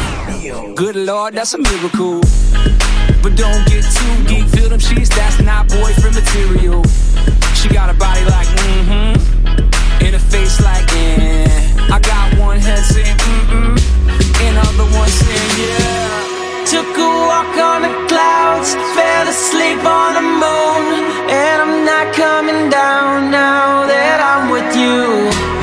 Good 0.76 0.96
lord, 0.96 1.34
that's 1.34 1.54
a 1.54 1.58
miracle. 1.58 2.20
But 3.22 3.36
don't 3.36 3.62
get 3.68 3.84
too 3.84 4.14
geek, 4.26 4.48
feel 4.48 4.68
them 4.68 4.80
sheets, 4.80 5.10
that's 5.10 5.40
not 5.40 5.68
boyfriend 5.68 6.16
material. 6.16 6.82
She 7.54 7.68
got 7.68 7.90
a 7.90 7.94
body 7.94 8.24
like, 8.24 8.48
mm 8.48 8.82
hmm, 8.88 10.04
and 10.04 10.14
a 10.16 10.18
face 10.18 10.60
like, 10.60 10.88
yeah. 10.90 11.94
I 11.94 12.00
got 12.00 12.38
one 12.38 12.58
head 12.58 12.82
saying, 12.82 13.16
mm 13.16 13.44
mm, 13.52 14.40
and 14.42 14.58
other 14.58 14.88
one 14.96 15.08
saying, 15.08 15.50
yeah. 15.60 16.31
Took 16.64 16.96
a 16.96 17.10
walk 17.28 17.56
on 17.58 17.82
the 17.82 17.92
clouds, 18.08 18.74
fell 18.94 19.28
asleep 19.28 19.84
on 19.84 20.14
the 20.14 20.22
moon, 20.22 20.84
and 21.28 21.62
I'm 21.62 21.84
not 21.84 22.14
coming 22.14 22.70
down 22.70 23.30
now 23.30 23.86
that 23.86 24.18
I'm 24.20 24.50
with 24.50 24.76
you. 24.76 25.61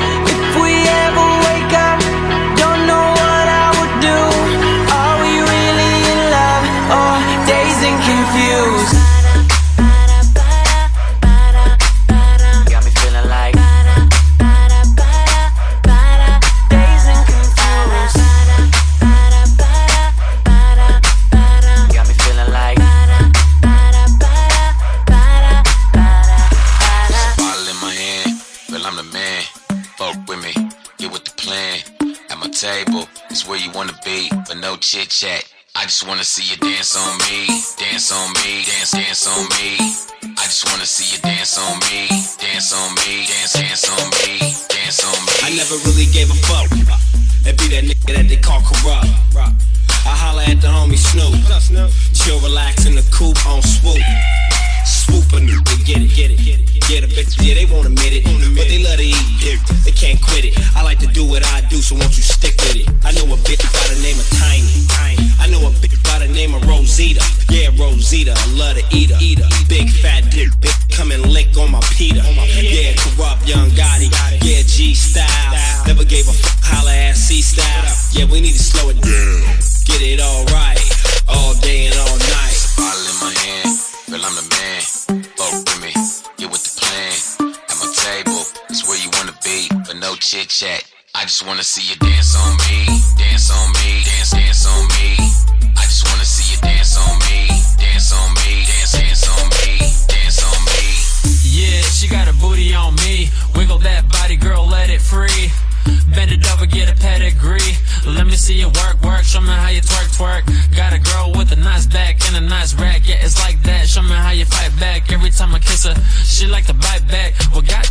Fight 114.50 114.72
back. 114.78 115.10
Every 115.12 115.30
time 115.30 115.54
I 115.54 115.58
kiss 115.58 115.84
her, 115.86 115.94
she 116.24 116.46
like 116.46 116.66
to 116.66 116.74
bite 116.74 117.06
back. 117.08 117.34
Well, 117.52 117.62
God, 117.62 117.86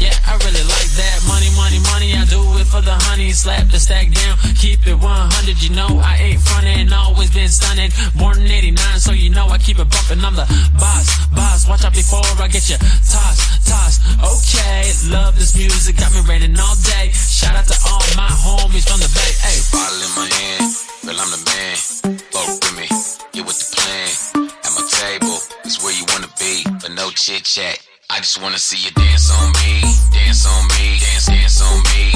yeah, 0.00 0.14
I 0.26 0.36
really 0.44 0.64
like 0.64 0.90
that. 0.96 1.16
Money, 1.26 1.50
money, 1.56 1.80
money. 1.92 2.14
I 2.14 2.24
do 2.26 2.40
it 2.60 2.66
for 2.66 2.80
the 2.80 2.96
honey. 3.10 3.30
Slap 3.32 3.68
the 3.68 3.78
stack 3.78 4.12
down, 4.12 4.36
keep 4.56 4.86
it 4.86 4.94
100. 4.94 5.62
You 5.62 5.70
know 5.74 6.00
I 6.02 6.16
ain't 6.32 6.40
frontin', 6.40 6.92
always 6.92 7.30
been 7.30 7.48
stunning. 7.48 7.90
Born 8.18 8.40
in 8.40 8.50
'89, 8.50 9.00
so 9.00 9.12
you 9.12 9.30
know 9.30 9.46
I 9.48 9.58
keep 9.58 9.78
it 9.78 9.88
bumpin'. 9.88 10.24
I'm 10.24 10.34
the 10.34 10.46
boss, 10.78 11.06
boss. 11.34 11.68
Watch 11.68 11.84
out 11.84 11.94
before 11.94 12.24
I 12.38 12.48
get 12.48 12.68
you 12.70 12.78
toss, 12.78 13.38
toss. 13.66 14.00
Okay, 14.16 14.92
love 15.10 15.38
this 15.38 15.45
I 27.58 28.18
just 28.18 28.42
wanna 28.42 28.58
see 28.58 28.76
you 28.84 28.90
dance 28.90 29.30
on 29.32 29.50
me, 29.52 29.80
dance 30.12 30.46
on 30.46 30.68
me, 30.68 30.98
dance, 30.98 31.24
dance 31.24 31.62
on 31.62 31.82
me. 31.84 32.15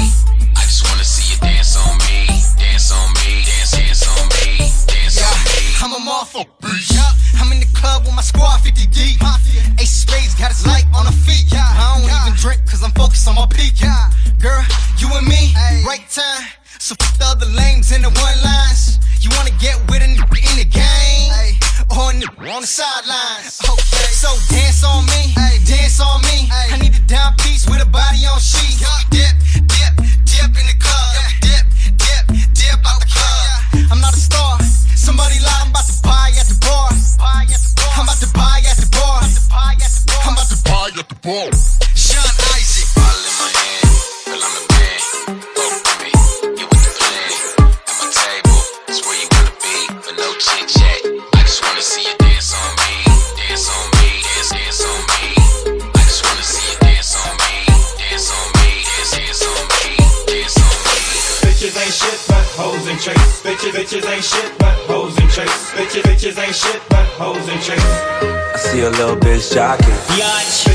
Little. 69.55 70.01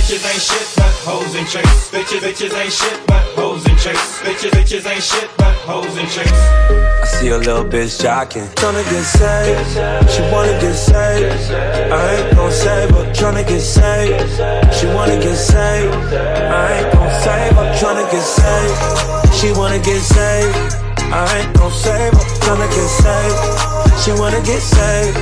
Bitches 0.06 0.22
ain't 0.32 0.42
shit 0.42 0.68
but 0.76 0.94
hoes 1.02 1.36
and 1.36 1.48
tricks. 1.48 1.90
Bitches, 1.90 2.20
bitches 2.20 2.54
ain't 2.54 2.72
shit 2.72 3.08
but 3.08 3.24
hoes 3.36 3.66
and 3.66 3.78
tricks. 3.80 4.22
Bitches, 4.22 4.52
bitches 4.52 4.86
ain't 4.86 5.02
shit 5.04 5.30
but 5.38 5.56
hoes 5.66 5.98
and 5.98 6.08
tricks. 6.10 6.32
I 6.32 7.06
see 7.06 7.30
a 7.30 7.38
little 7.38 7.64
bitch 7.64 8.04
jocking. 8.04 8.48
Tryna 8.56 8.84
get 8.90 9.04
saved, 9.04 10.12
she 10.12 10.22
wanna 10.32 10.60
get 10.60 10.76
saved. 10.76 11.52
I 11.92 12.16
ain't 12.16 12.36
gon' 12.36 12.52
save 12.52 12.90
her. 12.92 13.06
Tryna 13.14 13.48
get 13.48 13.62
saved, 13.62 14.76
she 14.76 14.88
wanna 14.88 15.18
get 15.20 15.36
saved. 15.36 15.96
I 16.14 16.78
ain't 16.78 16.94
gon' 16.94 17.12
save 17.24 17.56
her. 17.56 17.68
Tryna 17.80 18.12
get 18.12 18.22
saved, 18.22 19.34
she 19.34 19.52
wanna 19.54 19.80
get 19.80 20.02
saved. 20.02 20.76
I 21.14 21.40
ain't 21.40 21.58
gon' 21.58 21.72
save 21.72 22.14
her. 22.14 22.26
Tryna 22.44 22.68
get 22.78 22.90
saved, 23.02 24.04
she 24.04 24.12
wanna 24.20 24.42
get 24.42 24.62
saved. 24.62 25.18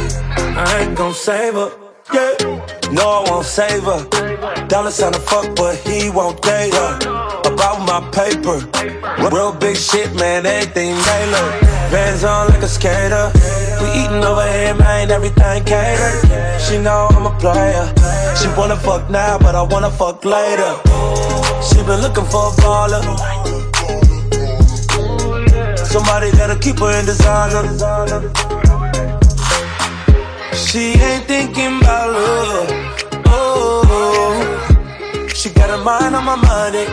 I 0.58 0.82
ain't 0.82 0.96
gon' 0.96 1.14
save 1.14 1.54
her. 1.54 1.83
Yeah, 2.14 2.34
no, 2.92 3.24
I 3.26 3.30
won't 3.30 3.46
save 3.46 3.84
her. 3.84 4.68
Dollar 4.68 4.92
sign 4.92 5.16
a 5.16 5.20
fuck, 5.20 5.56
but 5.56 5.76
he 5.78 6.12
won't 6.12 6.42
date 6.42 6.74
her. 6.74 6.98
About 7.52 7.80
my 7.88 8.00
paper, 8.12 8.62
real 9.34 9.52
big 9.52 9.76
shit, 9.76 10.14
man, 10.16 10.46
everything 10.46 10.96
look 10.96 11.74
Bands 11.92 12.24
on 12.24 12.50
like 12.50 12.62
a 12.62 12.68
skater. 12.68 13.32
We 13.82 13.88
eating 14.02 14.24
over 14.24 14.46
here, 14.52 14.76
man, 14.76 15.10
everything 15.12 15.64
catered. 15.64 16.62
She 16.62 16.78
know 16.78 17.08
I'm 17.12 17.26
a 17.26 17.38
player. 17.40 17.86
She 18.36 18.48
wanna 18.58 18.78
fuck 18.78 19.10
now, 19.10 19.40
but 19.40 19.56
I 19.56 19.64
wanna 19.64 19.90
fuck 19.90 20.24
later. 20.24 20.74
She 21.68 21.78
been 21.84 22.02
looking 22.02 22.26
for 22.26 22.50
a 22.50 22.56
baller. 22.62 23.02
Somebody 25.86 26.32
gotta 26.32 26.58
keep 26.60 26.80
her 26.80 27.00
in 27.00 27.06
designer. 27.06 28.63
She 30.56 30.94
ain't 30.94 31.26
thinking 31.26 31.82
about 31.82 32.14
love. 32.14 32.70
Oh, 33.26 35.26
she 35.34 35.50
got 35.50 35.72
her 35.72 35.84
mind 35.84 36.16
on 36.16 36.26
my 36.26 36.36
money. 36.36 36.86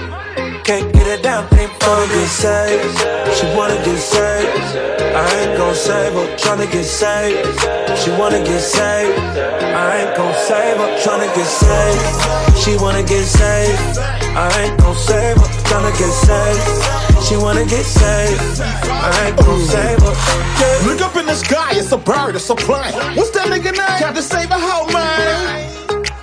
Can't 0.64 0.90
get 0.94 1.18
a 1.18 1.22
damn 1.22 1.46
thing 1.48 1.68
from 1.80 2.08
get. 2.28 2.96
She 3.36 3.44
wanna 3.54 3.76
get 3.84 3.98
saved. 3.98 4.76
I 5.14 5.28
ain't 5.40 5.58
gon' 5.58 5.74
save 5.74 6.14
her. 6.14 6.36
Tryna 6.36 6.72
get 6.72 6.84
saved. 6.84 7.46
She 8.00 8.10
wanna 8.12 8.42
get 8.42 8.60
saved. 8.60 9.18
I 9.18 10.04
ain't 10.04 10.16
gon' 10.16 10.34
save 10.48 10.78
her. 10.78 10.96
Tryna 11.04 11.28
get 11.34 11.46
saved. 11.46 12.56
She 12.56 12.76
wanna 12.82 13.02
get 13.02 13.26
saved. 13.26 13.98
I 14.36 14.48
ain't 14.62 14.80
gon' 14.80 14.96
save 14.96 15.36
her. 15.36 15.48
Tryna 15.68 15.92
get 15.98 16.12
saved. 16.24 17.09
She 17.22 17.36
wanna 17.36 17.64
get 17.64 17.84
saved. 17.84 18.60
I 18.62 19.26
ain't 19.26 19.36
gon' 19.36 19.60
save 19.66 20.00
her. 20.00 20.14
Yeah. 20.60 20.86
Look 20.86 21.00
up 21.00 21.16
in 21.16 21.26
the 21.26 21.34
sky, 21.34 21.72
it's 21.72 21.92
a 21.92 21.98
bird, 21.98 22.34
it's 22.34 22.50
a 22.50 22.54
plane. 22.54 22.92
What's 23.16 23.30
that 23.30 23.46
nigga 23.48 23.72
name? 23.72 23.98
Captain 23.98 24.22
Save 24.22 24.50
a 24.50 24.58
hoe, 24.58 24.86
man. 24.92 25.70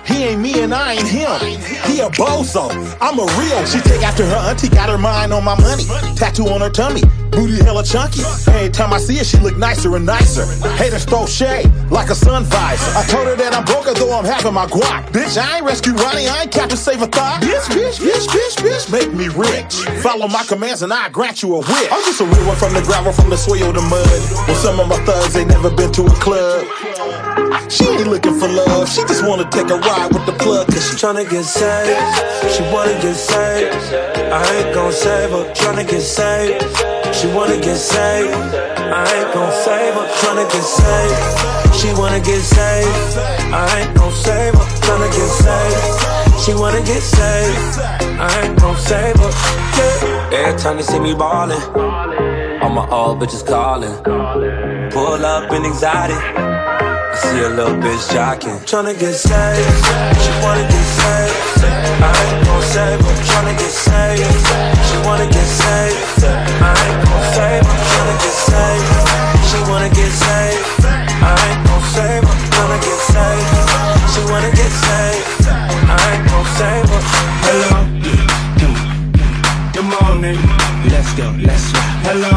He 0.04 0.24
ain't 0.24 0.40
me 0.40 0.60
and 0.62 0.74
I 0.74 0.94
ain't 0.94 1.06
him. 1.06 1.38
He 1.86 2.00
a 2.00 2.08
bozo. 2.10 2.70
I'm 3.00 3.18
a 3.18 3.26
real. 3.38 3.64
She 3.66 3.80
take 3.80 4.02
after 4.02 4.24
her 4.24 4.36
auntie, 4.50 4.68
got 4.68 4.88
her 4.88 4.98
mind 4.98 5.32
on 5.32 5.44
my 5.44 5.58
money. 5.60 5.84
Tattoo 6.16 6.48
on 6.48 6.60
her 6.60 6.70
tummy, 6.70 7.02
booty 7.30 7.62
hella 7.62 7.84
chunky. 7.84 8.22
Every 8.48 8.70
time 8.70 8.92
I 8.92 8.98
see 8.98 9.16
her, 9.18 9.24
she 9.24 9.38
look 9.38 9.56
nicer 9.56 9.94
and 9.96 10.06
nicer. 10.06 10.44
Haters 10.76 11.04
throw 11.04 11.26
shade 11.26 11.70
like 11.90 12.10
a 12.10 12.14
sun 12.14 12.44
visor. 12.44 12.90
I 12.96 13.04
told 13.06 13.26
her 13.26 13.36
that 13.36 13.54
I'm 13.54 13.64
broke, 13.64 13.86
though 13.96 14.12
I'm 14.12 14.24
having 14.24 14.54
my 14.54 14.66
guac. 14.66 15.10
Bitch, 15.12 15.36
I 15.36 15.58
ain't 15.58 15.66
rescue 15.66 15.94
Ronnie, 15.94 16.28
I 16.28 16.42
ain't 16.42 16.52
Captain 16.52 16.76
Save 16.76 17.02
a 17.02 17.06
thought. 17.06 17.42
Bitch, 17.42 17.66
bitch, 17.70 17.98
bitch, 18.00 18.26
bitch, 18.26 18.56
bitch, 18.62 18.92
make 18.92 19.12
me 19.12 19.28
rich. 19.28 19.74
Follow 20.02 20.28
my 20.28 20.44
commands 20.44 20.82
and 20.82 20.92
I 20.92 21.08
grant 21.08 21.42
you 21.42 21.54
a 21.54 21.58
wish. 21.58 21.88
I'm 21.92 22.02
just 22.04 22.20
a 22.20 22.24
real 22.24 22.46
one 22.46 22.56
from 22.56 22.74
the 22.74 22.82
gravel, 22.82 23.12
from 23.12 23.30
the 23.30 23.36
soil 23.36 23.72
to 23.72 23.82
mud. 23.82 24.20
When 24.46 24.56
some 24.56 24.80
of 24.80 24.88
my 24.88 24.98
thugs 25.04 25.36
ain't 25.36 25.48
never 25.48 25.70
been 25.70 25.92
to 25.92 26.02
a 26.04 26.14
club. 26.20 26.66
She 27.70 27.84
ain't 27.84 28.06
looking 28.08 28.38
for 28.38 28.48
love, 28.48 28.88
she 28.88 29.02
just 29.02 29.26
wanna 29.26 29.48
take 29.50 29.70
a 29.70 29.78
ride 29.78 30.12
with 30.12 30.24
the 30.26 30.32
plug, 30.32 30.66
cause 30.68 30.88
she 30.88 30.96
tryna 30.96 31.28
get 31.28 31.44
saved. 31.44 32.00
She 32.54 32.62
wanna 32.72 32.98
get 33.00 33.14
saved. 33.14 33.74
I 34.32 34.56
ain't 34.56 34.74
gon' 34.74 34.92
save 34.92 35.30
her. 35.30 35.52
Tryna 35.54 35.88
get 35.88 36.00
saved. 36.00 36.62
She 37.18 37.26
wanna 37.26 37.58
get 37.58 37.76
saved. 37.76 38.32
I 38.32 39.02
ain't 39.18 39.34
gon' 39.34 39.50
save 39.50 39.94
her. 39.94 40.06
Tryna 40.20 40.46
get 40.52 40.62
saved. 40.62 41.74
She 41.74 41.92
wanna 41.94 42.20
get 42.20 42.40
saved. 42.40 43.18
I 43.52 43.80
ain't 43.80 43.92
gon' 43.96 44.12
save 44.12 44.54
her. 44.54 44.66
Tryna 44.86 45.10
get 45.10 45.30
saved. 45.42 46.40
She 46.40 46.54
wanna 46.54 46.80
get 46.80 47.02
saved. 47.02 47.80
I 48.20 48.30
ain't 48.42 48.56
gon' 48.60 48.76
save 48.76 49.16
her. 49.16 49.32
Yeah. 49.78 50.38
Every 50.38 50.60
time 50.60 50.76
you 50.76 50.84
see 50.84 51.00
me 51.00 51.12
ballin', 51.12 51.60
all 52.62 52.70
my 52.70 52.86
old 52.88 53.18
bitches 53.20 53.44
callin'. 53.44 53.98
Pull 54.92 55.24
up 55.26 55.50
in 55.52 55.64
anxiety. 55.64 56.14
I 56.14 57.16
see 57.16 57.42
a 57.42 57.48
little 57.48 57.74
bitch 57.82 58.14
jocking. 58.14 58.58
Tryna 58.62 58.96
get 58.96 59.14
saved. 59.14 59.66
She 60.22 60.30
wanna 60.44 60.62
get 60.62 60.86
saved. 60.98 61.64
I 62.00 62.14
ain't 62.26 62.46
gon' 62.46 62.62
save 62.62 63.00
her. 63.00 63.14
Tryna 63.26 63.58
get 63.58 63.74
saved. 63.86 64.78
She 64.86 64.96
wanna 65.04 65.26
get 65.26 65.48
saved. 65.60 66.24
I 66.62 66.74
ain't 66.86 67.07
save 67.38 67.66
her. 67.70 67.78
Tryna 67.90 68.16
get 68.24 68.36
saved. 68.50 68.90
She 69.48 69.58
wanna 69.70 69.90
get 69.98 70.12
saved. 70.24 70.64
I 71.22 71.34
ain't 71.46 71.60
gon' 71.66 71.84
save 71.94 72.24
her. 72.28 72.36
Tryna 72.54 72.78
get 72.86 73.00
saved. 73.14 73.50
She 74.12 74.20
wanna 74.30 74.52
get 74.60 74.72
saved. 74.86 75.26
I 75.92 75.98
ain't 76.10 76.24
gon' 76.30 76.48
save 76.58 76.88
her. 76.92 77.02
Hello. 77.46 77.74
Good 79.74 79.88
morning. 79.96 80.38
Let's 80.92 81.10
go. 81.18 81.26
Let's 81.48 81.66
go. 81.74 81.80
Hello. 82.08 82.34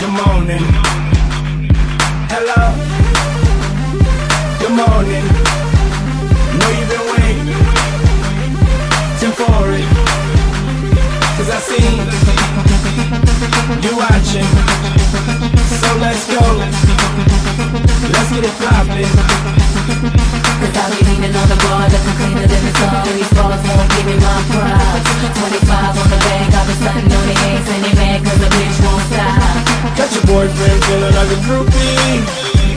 Good 0.00 0.14
morning. 0.22 0.64
Hello. 2.32 2.62
Good 4.60 4.74
morning. 4.82 5.26
Know 6.58 6.70
you've 6.78 6.90
been 6.92 7.04
waiting 7.10 7.50
for 9.40 9.66
it. 9.78 9.88
Cause 11.36 11.50
I 11.50 11.58
see 11.68 12.71
you 13.82 13.96
watching. 13.98 14.46
So 15.82 15.90
let's 15.98 16.24
go. 16.30 16.42
Let's 18.12 18.30
get 18.30 18.44
it 18.46 18.54
poppin'. 18.62 19.10
Cause 20.62 20.74
I 20.78 20.84
be 20.94 21.00
leaning 21.10 21.34
on 21.34 21.48
the 21.50 21.58
bar, 21.66 21.90
looking 21.90 22.16
cleaner 22.22 22.46
than 22.46 22.62
the 22.62 22.72
sun. 22.78 23.02
These 23.02 23.32
bars 23.34 23.62
won't 23.66 23.88
give 23.98 24.06
me 24.06 24.14
my 24.14 24.38
props. 24.46 25.10
25 25.42 25.98
on 25.98 26.08
the 26.10 26.20
bag, 26.22 26.54
I've 26.54 26.66
been 26.70 26.78
stunting 26.78 27.10
on 27.10 27.24
the 27.26 27.36
eggs 27.50 27.66
and 27.66 27.82
they 27.82 27.94
mad 27.98 28.18
cause 28.22 28.38
the 28.38 28.50
bitch 28.54 28.78
won't 28.86 29.04
stop. 29.10 29.98
Got 29.98 30.10
your 30.14 30.24
boyfriend 30.30 30.78
feeling 30.86 31.14
like 31.18 31.30
a 31.34 31.38
groupie. 31.42 32.22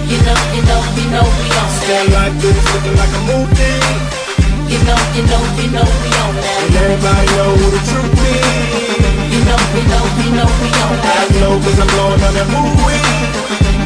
You 0.10 0.18
know, 0.26 0.40
you 0.54 0.62
know, 0.66 0.82
you 0.98 1.06
know 1.14 1.26
we 1.30 1.48
on 1.54 1.70
Stand 1.78 2.10
like 2.14 2.36
this, 2.42 2.58
looking 2.74 2.98
like 2.98 3.14
a 3.14 3.22
movie. 3.30 4.25
You 4.68 4.80
know, 4.84 4.98
you 5.14 5.24
know, 5.30 5.42
you 5.62 5.70
know 5.70 5.86
we 5.86 6.10
on 6.26 6.34
that. 6.42 6.64
And 6.66 6.76
everybody 6.76 7.28
know 7.38 7.54
who 7.54 7.68
the 7.70 7.82
truth 7.86 8.18
is. 8.18 9.06
You 9.30 9.42
know, 9.46 9.60
you 9.78 9.86
know, 9.86 10.04
you 10.26 10.30
know 10.34 10.50
we 10.58 10.70
on 10.82 10.96
that. 11.06 11.30
I 11.30 11.40
know 11.40 11.54
cause 11.62 11.80
I'm 11.80 11.88
blowing 11.94 12.22
on 12.26 12.34
that 12.34 12.48
movie. 12.50 13.25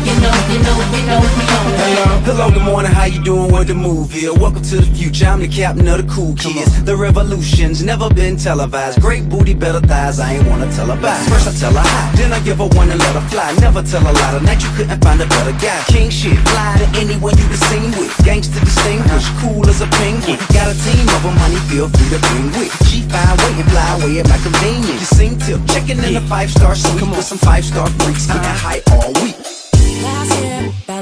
You 0.10 0.18
know, 0.26 0.34
you 0.50 0.58
know, 0.66 0.78
you 0.90 1.06
know 1.06 1.22
we 1.22 1.46
on. 1.54 1.70
Hello, 1.78 2.06
hello, 2.26 2.50
good 2.50 2.66
morning, 2.66 2.92
how 2.92 3.06
you 3.06 3.22
doing? 3.24 3.52
What 3.52 3.68
the 3.68 3.76
move 3.76 4.10
here? 4.12 4.34
Welcome 4.34 4.64
to 4.74 4.78
the 4.82 4.90
future, 4.98 5.28
I'm 5.28 5.40
the 5.40 5.48
captain 5.48 5.88
of 5.88 6.02
the 6.02 6.08
cool 6.12 6.34
kids. 6.34 6.82
The 6.82 6.98
revolution's 6.98 7.84
never 7.84 8.10
been 8.10 8.36
televised. 8.36 9.00
Great 9.02 9.30
booty, 9.30 9.54
better 9.54 9.80
thighs, 9.80 10.20
I 10.20 10.34
ain't 10.34 10.48
wanna 10.50 10.66
tell 10.74 10.88
her 10.88 11.00
bye. 11.00 11.14
First 11.30 11.46
I 11.46 11.54
tell 11.62 11.74
her 11.78 11.86
hi, 11.86 12.10
then 12.18 12.34
I 12.34 12.40
give 12.42 12.58
her 12.58 12.66
one 12.74 12.90
and 12.90 13.00
let 13.00 13.14
her 13.22 13.26
fly. 13.30 13.54
Never 13.62 13.84
tell 13.84 14.02
a 14.02 14.10
lie, 14.10 14.34
tonight 14.34 14.64
you 14.66 14.72
couldn't 14.74 14.98
find 14.98 15.22
a 15.22 15.28
better 15.28 15.54
guy. 15.62 15.78
King 15.86 16.10
shit, 16.10 16.42
fly 16.50 16.82
to 16.82 16.88
anyone 16.98 17.38
you 17.38 17.46
been 17.46 17.62
seen 17.70 17.90
with. 17.94 18.10
Gangsta 18.26 18.58
distinguished, 18.66 19.30
cool 19.46 19.62
as 19.70 19.82
a 19.86 19.88
penguin. 20.02 20.42
Got 20.58 20.74
a 20.74 20.76
team 20.90 21.06
of 21.06 21.22
them, 21.22 21.38
money 21.38 21.62
feel 21.70 21.86
free 21.86 22.10
to 22.10 22.20
bring 22.34 22.50
with. 22.58 22.74
G5 22.90 23.14
waiting, 23.46 23.70
fly 23.70 23.86
away 24.02 24.26
at 24.26 24.28
my 24.28 24.42
convenience. 24.42 25.06
You 25.06 25.10
sing 25.14 25.38
tip, 25.38 25.62
checking 25.70 26.02
in 26.02 26.18
a 26.18 26.22
five 26.26 26.50
star 26.50 26.74
suite 26.74 27.06
with 27.06 27.22
some 27.22 27.38
five 27.38 27.64
star 27.64 27.86
freaks, 28.02 28.26
getting 28.26 28.58
high 28.58 28.82
all 28.90 29.14
week. 29.22 29.49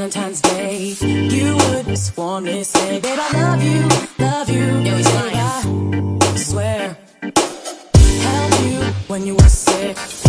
Valentine's 0.08 0.40
Day, 0.40 0.96
you 1.02 1.58
would 1.58 2.00
warmly 2.16 2.64
say, 2.64 3.02
Babe, 3.02 3.20
I 3.20 3.42
love 3.42 3.62
you, 3.62 4.26
love 4.26 4.50
you. 4.50 4.80
Yeah, 4.80 4.96
he's 4.96 5.14
lying. 5.14 6.22
I 6.22 6.36
swear. 6.38 6.98
Held 7.22 8.62
you 8.62 8.80
when 9.08 9.26
you 9.26 9.34
were 9.36 9.50
sick. 9.50 10.27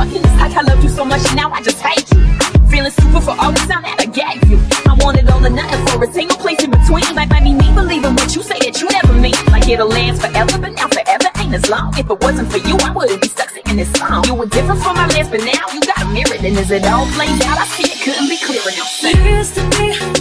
fucking 0.00 0.22
like 0.40 0.56
I 0.56 0.62
loved 0.62 0.82
you 0.82 0.88
so 0.88 1.04
much 1.04 1.20
and 1.28 1.36
now 1.36 1.50
I 1.50 1.60
just 1.62 1.80
hate 1.80 2.08
you. 2.12 2.20
Feeling 2.72 2.90
stupid 2.90 3.22
for 3.22 3.36
all 3.36 3.52
the 3.52 3.64
time 3.68 3.84
that 3.84 3.96
I 4.00 4.06
gave 4.06 4.40
you. 4.48 4.58
I 4.88 4.94
wanted 5.04 5.28
all 5.28 5.44
or 5.44 5.50
nothing 5.50 5.80
for 5.88 6.02
a 6.04 6.08
single 6.12 6.36
place 6.38 6.62
in 6.64 6.70
between. 6.70 7.04
Like 7.14 7.28
maybe 7.30 7.52
me 7.52 7.68
believing 7.74 8.14
what 8.14 8.34
you 8.34 8.42
say 8.42 8.58
that 8.64 8.80
you 8.80 8.88
never 8.88 9.12
mean. 9.12 9.36
Like 9.52 9.68
it'll 9.68 9.88
last 9.88 10.22
forever, 10.22 10.56
but 10.56 10.72
now 10.72 10.88
forever 10.88 11.28
ain't 11.36 11.54
as 11.54 11.68
long. 11.68 11.92
If 11.98 12.08
it 12.08 12.18
wasn't 12.22 12.50
for 12.50 12.58
you, 12.58 12.76
I 12.80 12.90
wouldn't 12.92 13.20
be 13.20 13.28
stuck 13.28 13.50
singing 13.50 13.76
this 13.76 13.92
song. 13.92 14.24
You 14.24 14.34
were 14.34 14.46
different 14.46 14.80
from 14.80 14.96
my 14.96 15.06
last, 15.08 15.30
but 15.30 15.44
now 15.44 15.64
you 15.74 15.80
got 15.84 16.00
a 16.00 16.08
mirror. 16.08 16.38
Then 16.40 16.56
as 16.56 16.70
it 16.70 16.84
all 16.86 17.06
plays 17.16 17.40
out, 17.44 17.58
I 17.58 17.66
see 17.76 17.90
it 17.92 18.00
couldn't 18.00 18.28
be 18.28 18.38
clearer. 18.40 18.72
Now, 18.72 18.88
Used 19.36 19.54
to 19.56 19.62
be. 19.76 20.19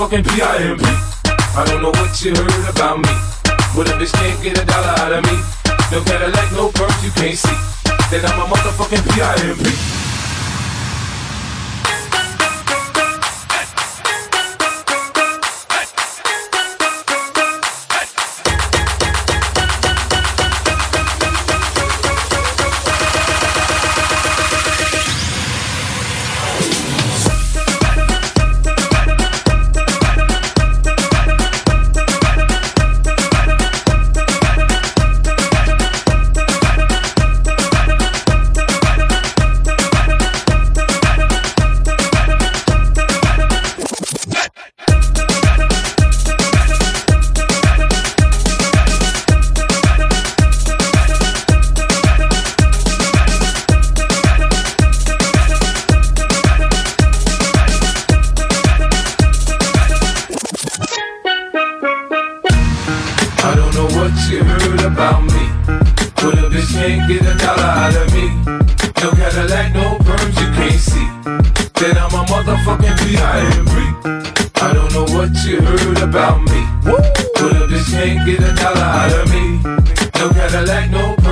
motherfucking 0.00 0.24
PIMP. 0.24 0.80
I 1.56 1.64
don't 1.66 1.82
know 1.82 1.90
what 1.90 2.24
you 2.24 2.34
heard 2.34 2.74
about 2.74 2.98
me. 3.00 3.19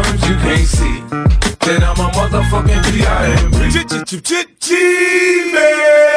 dreams 0.09 0.29
you 0.29 0.37
can't 0.37 0.67
see. 0.67 1.01
Then 1.67 1.83
I'm 1.83 1.99
a 1.99 2.09
motherfucking 2.11 2.83
VIP. 2.93 3.73
Chit, 3.73 3.89
chit, 3.89 4.25
chit, 4.25 4.25
chit, 4.25 5.53
B.I.M.B. 5.53 6.08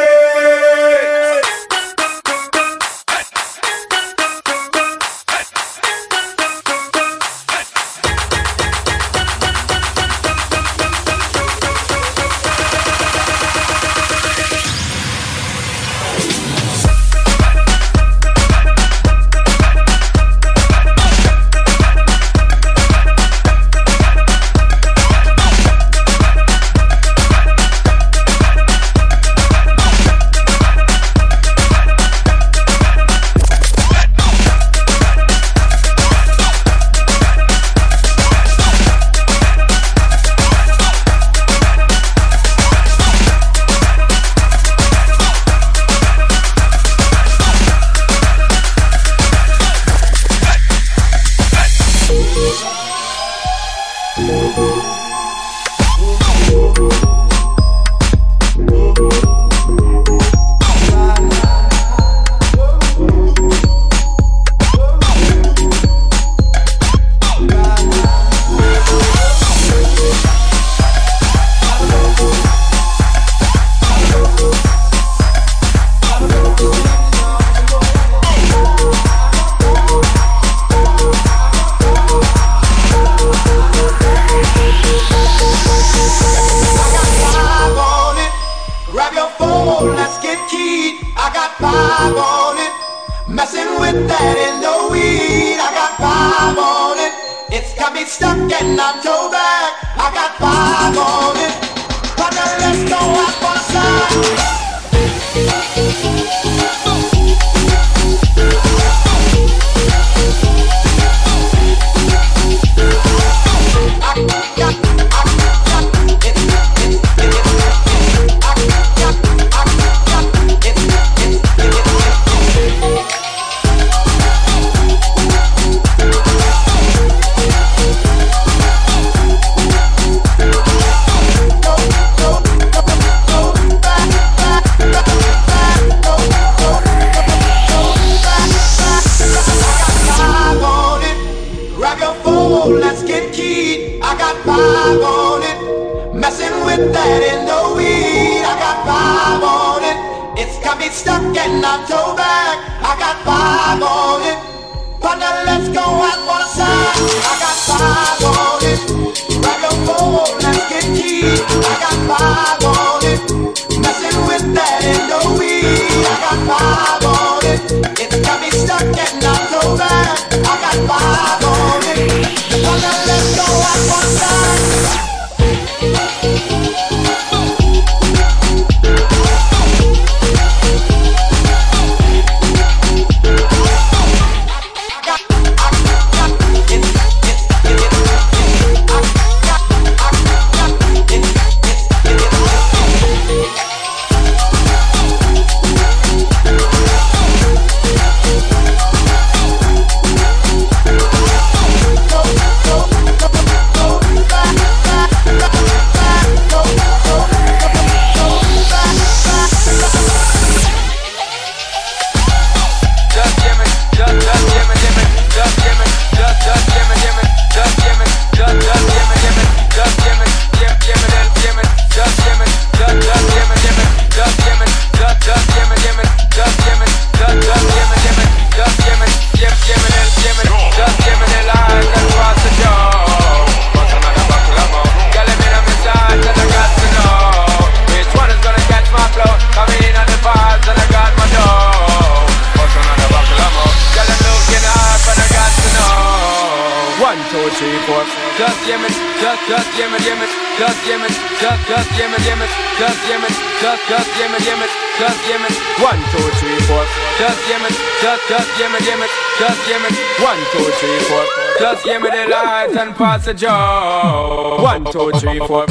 just, 249.48 249.68
give 249.78 249.90
me, 249.92 249.98
give 250.04 250.18
me, 250.18 250.28
just 250.58 250.80
give 250.86 251.02
me, 251.02 251.08
just, 251.42 251.62
just 251.68 251.90
give 251.98 252.10
me, 252.12 252.18
give 252.24 252.38
me, 252.38 252.48
just 252.78 253.00
give 253.08 253.20
me, 253.22 253.30
just, 253.62 253.82
just 253.90 254.10
give 254.18 254.30
me, 254.32 254.38
give 254.46 254.60
me, 254.60 254.68
just 255.00 255.20
give 255.28 255.42
me. 255.42 255.50
One, 255.82 256.02
two, 256.12 256.28
three, 256.40 256.60
four. 256.70 256.84
Just 257.18 257.40
give 257.48 257.62
me, 257.62 257.70
just, 258.02 258.22
just 258.30 258.50
give 258.58 258.72
me, 258.72 258.80
give 258.86 259.00
me, 259.00 259.08
just 259.40 259.60
give 259.68 259.82
me. 259.82 259.90
One, 260.24 260.42
two, 260.54 260.68
three, 260.80 261.00
four. 261.10 261.26
Just 261.60 261.84
give 261.84 262.02
me 262.02 262.10
the 262.10 262.28
light 262.30 262.76
and 262.78 262.96
pass 262.96 263.26
the 263.26 263.34
joe. 263.34 264.60
One, 264.62 264.86
two, 264.92 265.12
three, 265.20 265.40
four. 265.40 265.66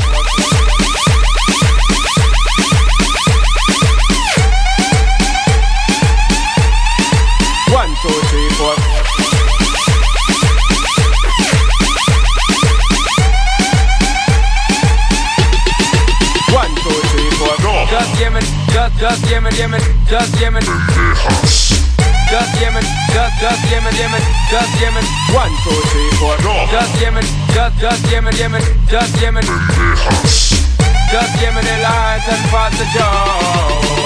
Me. 20.54 20.62
Just 22.32 22.54
give 22.60 22.72
me, 22.72 22.80
just, 23.12 23.36
just 23.40 23.60
give 23.68 23.84
me, 23.84 23.90
give 23.92 24.10
me, 24.10 24.18
just 24.48 24.72
give 24.80 24.94
me. 24.94 25.02
One, 25.36 25.52
two, 25.64 25.76
three, 25.92 26.10
four. 26.16 26.36
Just 26.72 26.98
me, 27.12 27.20
just, 27.52 27.76
just 27.78 28.08
give 28.08 28.24
me, 28.24 28.30
give 28.32 28.52
me, 29.44 30.59
just 31.12 31.40
give 31.40 31.54
me. 31.54 31.60
The 31.60 31.76
light 31.82 32.24
and 32.26 32.42
pass 32.48 32.72
the 32.78 32.86
joe. 32.96 34.00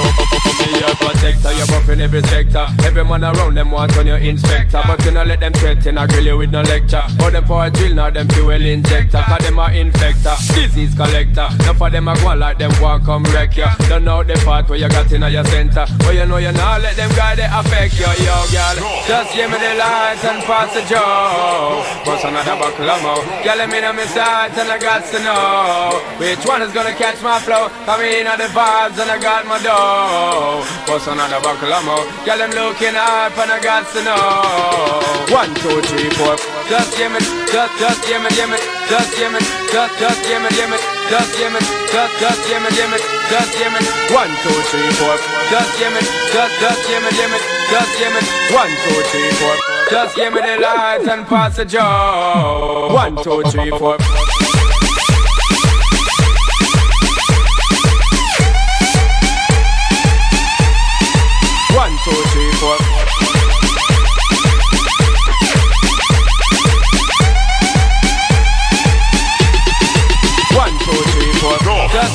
Be 0.59 0.81
your 0.81 0.95
protector, 0.97 1.53
you're 1.53 1.67
buffing 1.67 2.01
every 2.01 2.23
sector. 2.23 2.67
Every 2.85 3.05
man 3.05 3.25
around 3.25 3.55
them 3.55 3.71
want 3.71 3.97
on 3.97 4.07
your 4.07 4.19
inspector. 4.19 4.81
But 4.87 5.05
you 5.05 5.11
not 5.13 5.27
let 5.27 5.41
them 5.41 5.53
threaten, 5.53 5.99
I 5.99 6.07
grill 6.07 6.25
you 6.25 6.37
with 6.39 6.51
no 6.51 6.63
lecture. 6.63 7.03
Or 7.23 7.31
them 7.31 7.45
for 7.45 7.65
a 7.65 7.71
drill, 7.71 7.95
now 7.95 8.11
them 8.11 8.29
fuel 8.29 8.51
injector. 8.51 9.23
Cause 9.23 9.43
them 9.45 9.59
a 9.59 9.67
infector, 9.69 10.37
disease 10.55 10.95
collector. 10.95 11.49
Now 11.65 11.75
for 11.75 11.91
them 11.91 12.09
a 12.09 12.15
go 12.17 12.29
on 12.29 12.41
like 12.41 12.59
them 12.59 12.73
want 12.81 13.05
come 13.05 13.25
wreck 13.35 13.57
ya. 13.57 13.75
Don't 13.89 14.05
know 14.05 14.23
the 14.23 14.35
part 14.45 14.69
where 14.69 14.79
you 14.79 14.89
got 14.89 15.11
in 15.13 15.23
your 15.23 15.45
center. 15.45 15.87
But 15.99 16.15
you 16.15 16.27
know 16.27 16.39
you 16.39 16.53
not 16.53 16.81
let 16.83 16.97
them 16.97 17.11
guy 17.15 17.35
they 17.37 17.47
affect 17.47 17.99
you, 17.99 18.11
yo 18.25 18.35
girl. 18.51 18.77
Just 19.07 19.35
give 19.35 19.51
me 19.51 19.59
the 19.59 19.75
light 19.77 20.25
and 20.25 20.43
pass 20.45 20.73
the 20.75 20.83
joe. 20.89 21.85
Bust 22.05 22.25
another 22.25 22.57
buckle 22.59 22.91
of 22.91 23.03
more. 23.03 23.25
Girl, 23.45 23.57
let 23.57 23.69
me 23.71 23.81
know 23.81 23.93
my 23.93 24.07
sides 24.07 24.57
and 24.59 24.71
I 24.71 24.79
got 24.79 25.05
to 25.13 25.19
know 25.23 26.03
which 26.19 26.45
one 26.47 26.63
is 26.63 26.73
gonna 26.73 26.94
catch 26.95 27.21
my 27.23 27.39
flow. 27.43 27.69
Come 27.85 28.03
in 28.03 28.27
on 28.27 28.39
the 28.39 28.49
vibes 28.55 28.97
and 28.99 29.11
I 29.11 29.19
got 29.19 29.43
my 29.47 29.59
dough. 29.59 30.63
Bust 30.87 31.11
another 31.11 31.43
buckle 31.43 31.73
of 31.75 31.83
more. 31.85 32.05
Girl, 32.23 32.39
I'm 32.39 32.51
looking 32.55 32.95
up 32.95 33.35
and 33.35 33.51
I 33.51 33.59
got 33.59 33.83
to 33.95 34.01
know. 34.07 35.35
One, 35.35 35.51
two, 35.59 35.83
three, 35.91 36.11
four. 36.15 36.39
Just 36.71 36.95
give 36.97 37.11
me, 37.11 37.19
just, 37.51 37.75
just 37.83 38.01
give 38.07 38.23
me, 38.23 38.31
give 38.39 38.49
me, 38.49 38.59
just 38.87 39.11
give 39.19 39.33
me, 39.35 39.41
just, 39.75 39.93
just 39.99 40.21
give 40.23 40.41
me, 40.41 40.49
give 40.55 40.71
me, 40.71 40.79
just 41.11 41.31
give 41.35 41.53
me, 41.53 41.61
just, 41.91 42.13
just 42.23 42.41
give 42.47 42.63
me, 42.63 42.71
give 42.73 42.91
me, 42.91 42.99
just 43.29 43.51
give 43.59 43.73
me. 43.75 43.81
One, 44.15 44.33
two, 44.47 44.59
three, 44.71 44.91
four. 44.95 45.19
Just 45.51 45.71
give 45.77 45.93
me, 45.93 46.01
just, 46.31 46.55
just 46.63 46.81
give 46.87 47.03
me, 47.03 47.11
give 47.19 47.31
me, 47.31 47.39
just 47.71 47.93
give 47.99 48.13
me. 48.15 48.23
One, 48.55 48.73
two, 48.87 48.99
three, 49.11 49.31
four. 49.43 49.57
Just 49.91 50.17
give 50.17 50.33
me 50.33 50.41
the 50.41 50.63
light 50.63 51.05
and 51.11 51.27
pass 51.27 51.57
the 51.57 51.65
joe. 51.65 52.89
One, 52.95 53.19
two, 53.19 53.43
three, 53.51 53.71
four. 53.75 53.99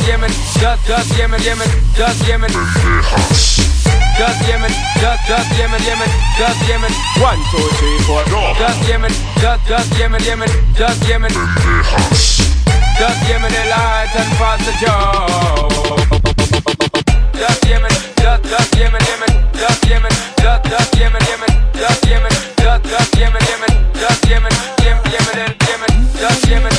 yemen 0.09 0.31
gaz 0.61 0.79
gaz 0.87 1.17
yemen 1.19 1.39
yemen 1.39 1.67
gaz 1.97 2.27
yemen. 2.27 2.49
Gaz 4.19 4.47
yemen 4.49 4.71
gaz 5.01 5.19
gaz 5.27 5.45
yemen 5.59 5.81
yemen 5.83 6.09
gaz 6.39 6.57
yemen. 6.69 6.91
One, 7.21 7.39
two, 7.51 7.69
three, 7.77 7.99
four. 8.07 8.23
2 8.23 8.29
3 8.29 8.31
4 8.31 8.59
Gaz 8.59 8.89
yemen 8.89 9.11
gaz 9.41 9.59
gaz 9.69 9.99
yemen 9.99 10.19
yemen 10.23 10.49
gaz 10.77 11.09
yemen. 11.09 11.31
Gaz 12.99 13.29
yemen 13.29 13.53
el 13.53 13.71
hayatın 13.71 14.29
fazla 14.39 14.71
çok 14.79 15.99
Gaz 17.39 17.69
yemen 17.69 17.91
gaz 18.23 18.39
gaz 18.51 18.79
yemen 18.79 19.01
yemen 19.11 19.31
gaz 19.61 19.89
yemen 19.89 20.11
gaz 20.43 20.61
gaz 20.71 20.99
yemen 20.99 21.21
yemen 21.31 21.51
gaz 21.79 21.99
yemen 22.11 22.31
gaz 22.63 22.81
gaz 22.91 23.09
yemen 23.19 23.41
yemen 23.51 23.71
gaz 24.01 24.29
yemen 24.29 24.51
yemen 24.83 25.55
yemen 25.69 25.91
gaz 26.21 26.49
yemen. 26.49 26.78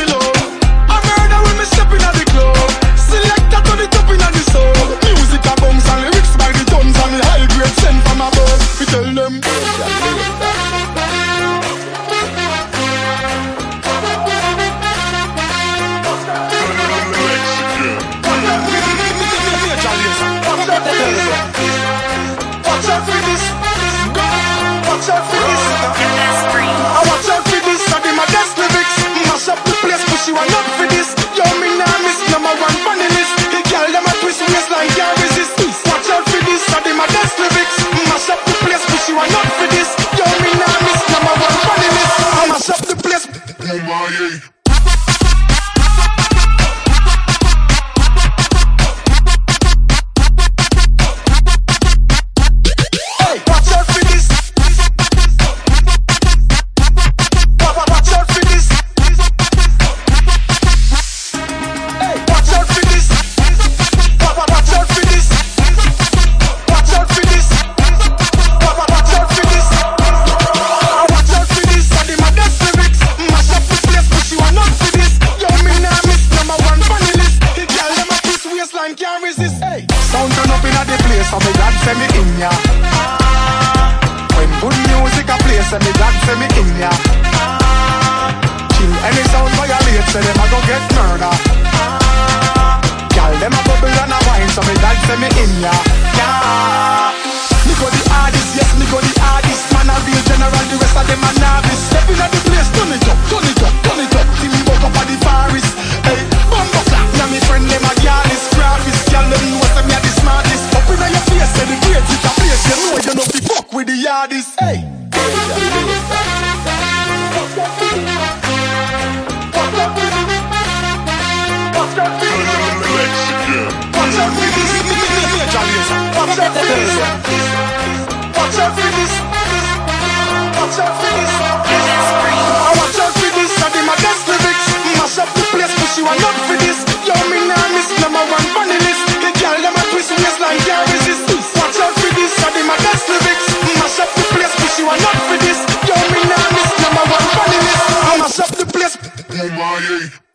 Maia. 149.49 150.30